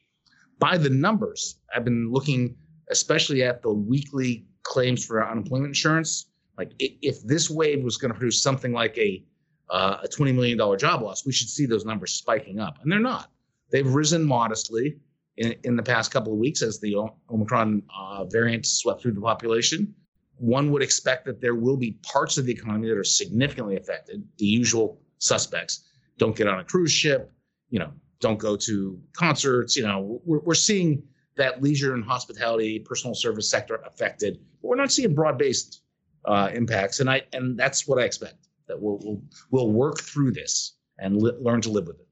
By 0.57 0.77
the 0.77 0.89
numbers, 0.89 1.59
I've 1.73 1.85
been 1.85 2.11
looking 2.11 2.55
especially 2.89 3.43
at 3.43 3.61
the 3.61 3.71
weekly 3.71 4.45
claims 4.63 5.05
for 5.05 5.25
unemployment 5.25 5.69
insurance. 5.69 6.27
Like 6.57 6.71
if 6.79 7.21
this 7.23 7.49
wave 7.49 7.83
was 7.83 7.97
going 7.97 8.11
to 8.11 8.17
produce 8.17 8.41
something 8.41 8.73
like 8.73 8.97
a 8.97 9.23
uh, 9.69 9.99
a 10.03 10.07
$20 10.07 10.33
million 10.33 10.57
job 10.79 11.03
loss, 11.03 11.25
we 11.25 11.31
should 11.31 11.47
see 11.47 11.67
those 11.67 11.85
numbers 11.85 12.13
spiking 12.13 12.59
up. 12.59 12.79
And 12.81 12.91
they're 12.91 12.99
not. 12.99 13.29
They've 13.71 13.87
risen 13.87 14.25
modestly 14.25 14.97
in, 15.37 15.53
in 15.63 15.75
the 15.75 15.83
past 15.83 16.11
couple 16.11 16.33
of 16.33 16.39
weeks 16.39 16.63
as 16.63 16.79
the 16.79 16.95
Omicron 17.29 17.83
uh, 17.95 18.25
variant 18.25 18.65
swept 18.65 19.01
through 19.01 19.11
the 19.13 19.21
population. 19.21 19.93
One 20.37 20.71
would 20.71 20.81
expect 20.81 21.25
that 21.25 21.39
there 21.39 21.53
will 21.53 21.77
be 21.77 21.99
parts 22.01 22.39
of 22.39 22.45
the 22.45 22.53
economy 22.53 22.87
that 22.87 22.97
are 22.97 23.03
significantly 23.03 23.77
affected. 23.77 24.23
The 24.37 24.45
usual 24.45 24.99
suspects 25.19 25.85
don't 26.17 26.35
get 26.35 26.47
on 26.47 26.59
a 26.59 26.63
cruise 26.63 26.91
ship, 26.91 27.31
you 27.69 27.79
know, 27.79 27.91
don't 28.19 28.37
go 28.37 28.55
to 28.57 28.99
concerts. 29.13 29.75
You 29.75 29.83
know, 29.83 30.21
we're, 30.25 30.39
we're 30.39 30.53
seeing 30.53 31.03
that 31.37 31.61
leisure 31.61 31.93
and 31.93 32.03
hospitality, 32.03 32.79
personal 32.79 33.15
service 33.15 33.49
sector 33.49 33.81
affected. 33.85 34.39
But 34.61 34.67
we're 34.67 34.75
not 34.75 34.91
seeing 34.91 35.15
broad-based 35.15 35.81
uh, 36.25 36.49
impacts, 36.53 36.99
and 36.99 37.09
I 37.09 37.21
and 37.33 37.57
that's 37.57 37.87
what 37.87 37.97
I 37.97 38.03
expect 38.03 38.47
that 38.67 38.79
we'll 38.79 38.99
we'll, 39.03 39.21
we'll 39.51 39.71
work 39.71 40.01
through 40.01 40.31
this 40.31 40.75
and 40.99 41.21
li- 41.21 41.37
learn 41.39 41.61
to 41.61 41.69
live 41.69 41.87
with 41.87 41.99
it. 42.01 42.07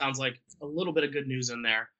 Sounds 0.00 0.18
like 0.18 0.40
a 0.62 0.66
little 0.66 0.92
bit 0.92 1.04
of 1.04 1.12
good 1.12 1.26
news 1.26 1.50
in 1.50 1.62
there. 1.62 1.90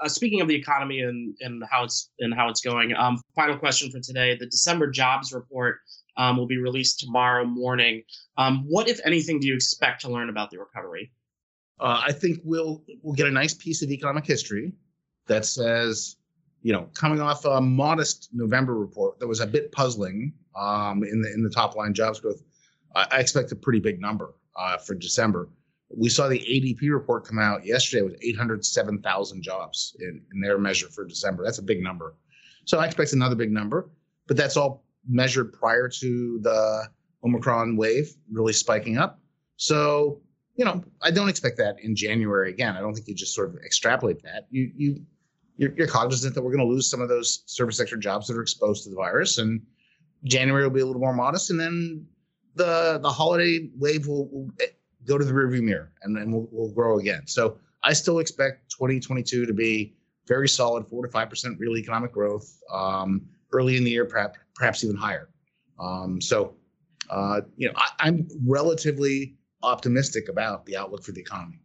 Uh, 0.00 0.08
speaking 0.08 0.40
of 0.40 0.46
the 0.46 0.54
economy 0.54 1.00
and, 1.00 1.36
and 1.40 1.62
how 1.68 1.82
it's 1.82 2.10
and 2.20 2.32
how 2.32 2.48
it's 2.48 2.60
going, 2.60 2.94
um, 2.94 3.20
final 3.34 3.58
question 3.58 3.90
for 3.90 3.98
today: 3.98 4.36
the 4.38 4.46
December 4.46 4.88
jobs 4.88 5.32
report 5.32 5.80
um, 6.18 6.36
will 6.36 6.46
be 6.46 6.58
released 6.58 7.00
tomorrow 7.00 7.44
morning. 7.44 8.02
Um, 8.36 8.64
what, 8.68 8.88
if 8.88 9.00
anything, 9.04 9.40
do 9.40 9.46
you 9.46 9.54
expect 9.54 10.02
to 10.02 10.10
learn 10.10 10.28
about 10.28 10.50
the 10.50 10.58
recovery? 10.58 11.12
Uh, 11.80 12.02
I 12.06 12.12
think 12.12 12.40
we'll 12.44 12.82
we'll 13.02 13.14
get 13.14 13.28
a 13.28 13.30
nice 13.30 13.54
piece 13.54 13.82
of 13.82 13.90
economic 13.90 14.26
history 14.26 14.72
that 15.28 15.46
says, 15.46 16.16
you 16.62 16.72
know, 16.72 16.88
coming 16.92 17.20
off 17.20 17.44
a 17.44 17.60
modest 17.60 18.30
November 18.32 18.74
report 18.74 19.20
that 19.20 19.28
was 19.28 19.40
a 19.40 19.46
bit 19.46 19.70
puzzling 19.70 20.32
um, 20.56 21.04
in 21.04 21.22
the 21.22 21.32
in 21.32 21.42
the 21.42 21.50
top 21.50 21.76
line 21.76 21.94
jobs 21.94 22.18
growth, 22.18 22.42
I, 22.96 23.06
I 23.12 23.18
expect 23.20 23.52
a 23.52 23.56
pretty 23.56 23.78
big 23.78 24.00
number 24.00 24.34
uh, 24.56 24.76
for 24.78 24.94
December. 24.94 25.48
We 25.96 26.08
saw 26.08 26.28
the 26.28 26.40
ADP 26.40 26.92
report 26.92 27.24
come 27.24 27.38
out 27.38 27.64
yesterday 27.64 28.02
with 28.02 28.18
807,000 28.20 29.42
jobs 29.42 29.96
in, 30.00 30.20
in 30.34 30.40
their 30.42 30.58
measure 30.58 30.88
for 30.88 31.06
December. 31.06 31.44
That's 31.44 31.60
a 31.60 31.62
big 31.62 31.82
number. 31.82 32.14
So 32.66 32.78
I 32.78 32.84
expect 32.84 33.14
another 33.14 33.36
big 33.36 33.50
number, 33.50 33.88
but 34.26 34.36
that's 34.36 34.58
all 34.58 34.84
measured 35.06 35.52
prior 35.52 35.88
to 35.88 36.38
the 36.42 36.88
Omicron 37.24 37.76
wave 37.76 38.14
really 38.30 38.52
spiking 38.52 38.98
up. 38.98 39.20
So, 39.56 40.20
you 40.56 40.64
know, 40.64 40.82
I 41.02 41.10
don't 41.10 41.28
expect 41.28 41.56
that 41.58 41.76
in 41.80 41.94
January 41.94 42.50
again. 42.50 42.76
I 42.76 42.80
don't 42.80 42.94
think 42.94 43.08
you 43.08 43.14
just 43.14 43.34
sort 43.34 43.48
of 43.48 43.56
extrapolate 43.64 44.22
that. 44.22 44.46
You 44.50 44.70
you 44.76 45.02
you're, 45.56 45.72
you're 45.74 45.86
cognizant 45.88 46.34
that 46.34 46.42
we're 46.42 46.52
going 46.52 46.66
to 46.66 46.72
lose 46.72 46.88
some 46.88 47.00
of 47.00 47.08
those 47.08 47.42
service 47.46 47.76
sector 47.76 47.96
jobs 47.96 48.28
that 48.28 48.36
are 48.36 48.42
exposed 48.42 48.84
to 48.84 48.90
the 48.90 48.96
virus, 48.96 49.38
and 49.38 49.60
January 50.24 50.62
will 50.62 50.70
be 50.70 50.80
a 50.80 50.86
little 50.86 51.00
more 51.00 51.12
modest, 51.12 51.50
and 51.50 51.58
then 51.58 52.06
the 52.54 52.98
the 53.02 53.10
holiday 53.10 53.68
wave 53.76 54.06
will, 54.06 54.28
will 54.28 54.50
go 55.04 55.18
to 55.18 55.24
the 55.24 55.32
rearview 55.32 55.62
mirror, 55.62 55.92
and 56.02 56.16
then 56.16 56.30
we'll, 56.30 56.48
we'll 56.52 56.72
grow 56.72 56.98
again. 56.98 57.26
So 57.26 57.58
I 57.82 57.92
still 57.92 58.20
expect 58.20 58.70
2022 58.70 59.46
to 59.46 59.52
be 59.52 59.94
very 60.26 60.48
solid, 60.48 60.86
four 60.86 61.04
to 61.04 61.10
five 61.10 61.28
percent 61.30 61.58
real 61.58 61.76
economic 61.76 62.12
growth. 62.12 62.60
Um, 62.72 63.28
early 63.52 63.76
in 63.76 63.84
the 63.84 63.90
year, 63.90 64.04
perhaps 64.04 64.38
perhaps 64.58 64.84
even 64.84 64.96
higher. 64.96 65.30
Um, 65.78 66.20
so, 66.20 66.56
uh, 67.08 67.42
you 67.56 67.68
know, 67.68 67.74
I, 67.76 68.08
am 68.08 68.28
relatively 68.44 69.36
optimistic 69.62 70.28
about 70.28 70.66
the 70.66 70.76
outlook 70.76 71.04
for 71.04 71.12
the 71.12 71.20
economy. 71.20 71.60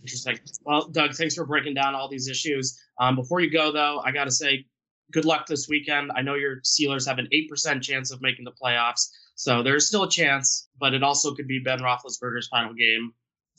Interesting. 0.00 0.38
Well, 0.62 0.88
Doug, 0.88 1.14
thanks 1.14 1.34
for 1.34 1.44
breaking 1.44 1.74
down 1.74 1.94
all 1.94 2.08
these 2.08 2.28
issues. 2.28 2.80
Um, 3.00 3.16
before 3.16 3.40
you 3.40 3.50
go, 3.50 3.72
though, 3.72 4.00
I 4.04 4.12
got 4.12 4.24
to 4.24 4.30
say, 4.30 4.64
good 5.12 5.24
luck 5.24 5.46
this 5.46 5.68
weekend. 5.68 6.12
I 6.14 6.22
know 6.22 6.34
your 6.34 6.60
Steelers 6.60 7.06
have 7.06 7.18
an 7.18 7.28
eight 7.32 7.48
percent 7.48 7.82
chance 7.82 8.12
of 8.12 8.22
making 8.22 8.44
the 8.44 8.52
playoffs, 8.52 9.08
so 9.34 9.62
there's 9.62 9.86
still 9.88 10.04
a 10.04 10.10
chance, 10.10 10.68
but 10.78 10.94
it 10.94 11.02
also 11.02 11.34
could 11.34 11.48
be 11.48 11.58
Ben 11.58 11.80
Roethlisberger's 11.80 12.48
final 12.48 12.74
game. 12.74 13.12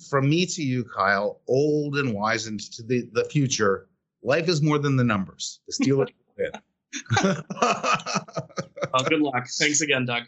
From 0.09 0.29
me 0.29 0.45
to 0.45 0.63
you, 0.63 0.85
Kyle, 0.85 1.41
old 1.47 1.97
and 1.97 2.13
wizened 2.13 2.61
to 2.71 2.83
the, 2.83 3.09
the 3.11 3.25
future, 3.25 3.89
life 4.23 4.47
is 4.47 4.61
more 4.61 4.77
than 4.77 4.95
the 4.95 5.03
numbers. 5.03 5.59
The 5.67 5.73
Steelers 5.73 6.07
win. 6.37 6.51
well, 7.23 7.43
good 9.07 9.21
luck. 9.21 9.47
Thanks 9.59 9.81
again, 9.81 10.05
Doug. 10.05 10.23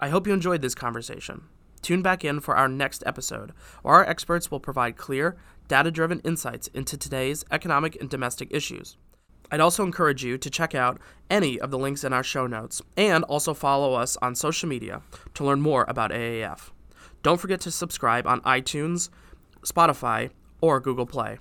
I 0.00 0.08
hope 0.08 0.26
you 0.26 0.32
enjoyed 0.32 0.62
this 0.62 0.74
conversation. 0.74 1.42
Tune 1.80 2.02
back 2.02 2.24
in 2.24 2.40
for 2.40 2.56
our 2.56 2.68
next 2.68 3.02
episode, 3.06 3.52
where 3.82 3.94
our 3.94 4.08
experts 4.08 4.50
will 4.50 4.60
provide 4.60 4.96
clear, 4.96 5.36
data 5.68 5.90
driven 5.90 6.20
insights 6.20 6.68
into 6.68 6.96
today's 6.96 7.44
economic 7.50 7.96
and 8.00 8.08
domestic 8.08 8.48
issues. 8.52 8.96
I'd 9.50 9.60
also 9.60 9.84
encourage 9.84 10.24
you 10.24 10.38
to 10.38 10.50
check 10.50 10.74
out 10.74 10.98
any 11.28 11.60
of 11.60 11.70
the 11.70 11.78
links 11.78 12.04
in 12.04 12.12
our 12.12 12.22
show 12.22 12.46
notes 12.46 12.80
and 12.96 13.22
also 13.24 13.52
follow 13.52 13.94
us 13.94 14.16
on 14.22 14.34
social 14.34 14.68
media 14.68 15.02
to 15.34 15.44
learn 15.44 15.60
more 15.60 15.84
about 15.88 16.10
AAF. 16.10 16.70
Don't 17.22 17.40
forget 17.40 17.60
to 17.60 17.70
subscribe 17.70 18.26
on 18.26 18.40
iTunes, 18.42 19.10
Spotify, 19.60 20.30
or 20.60 20.80
Google 20.80 21.06
Play. 21.06 21.38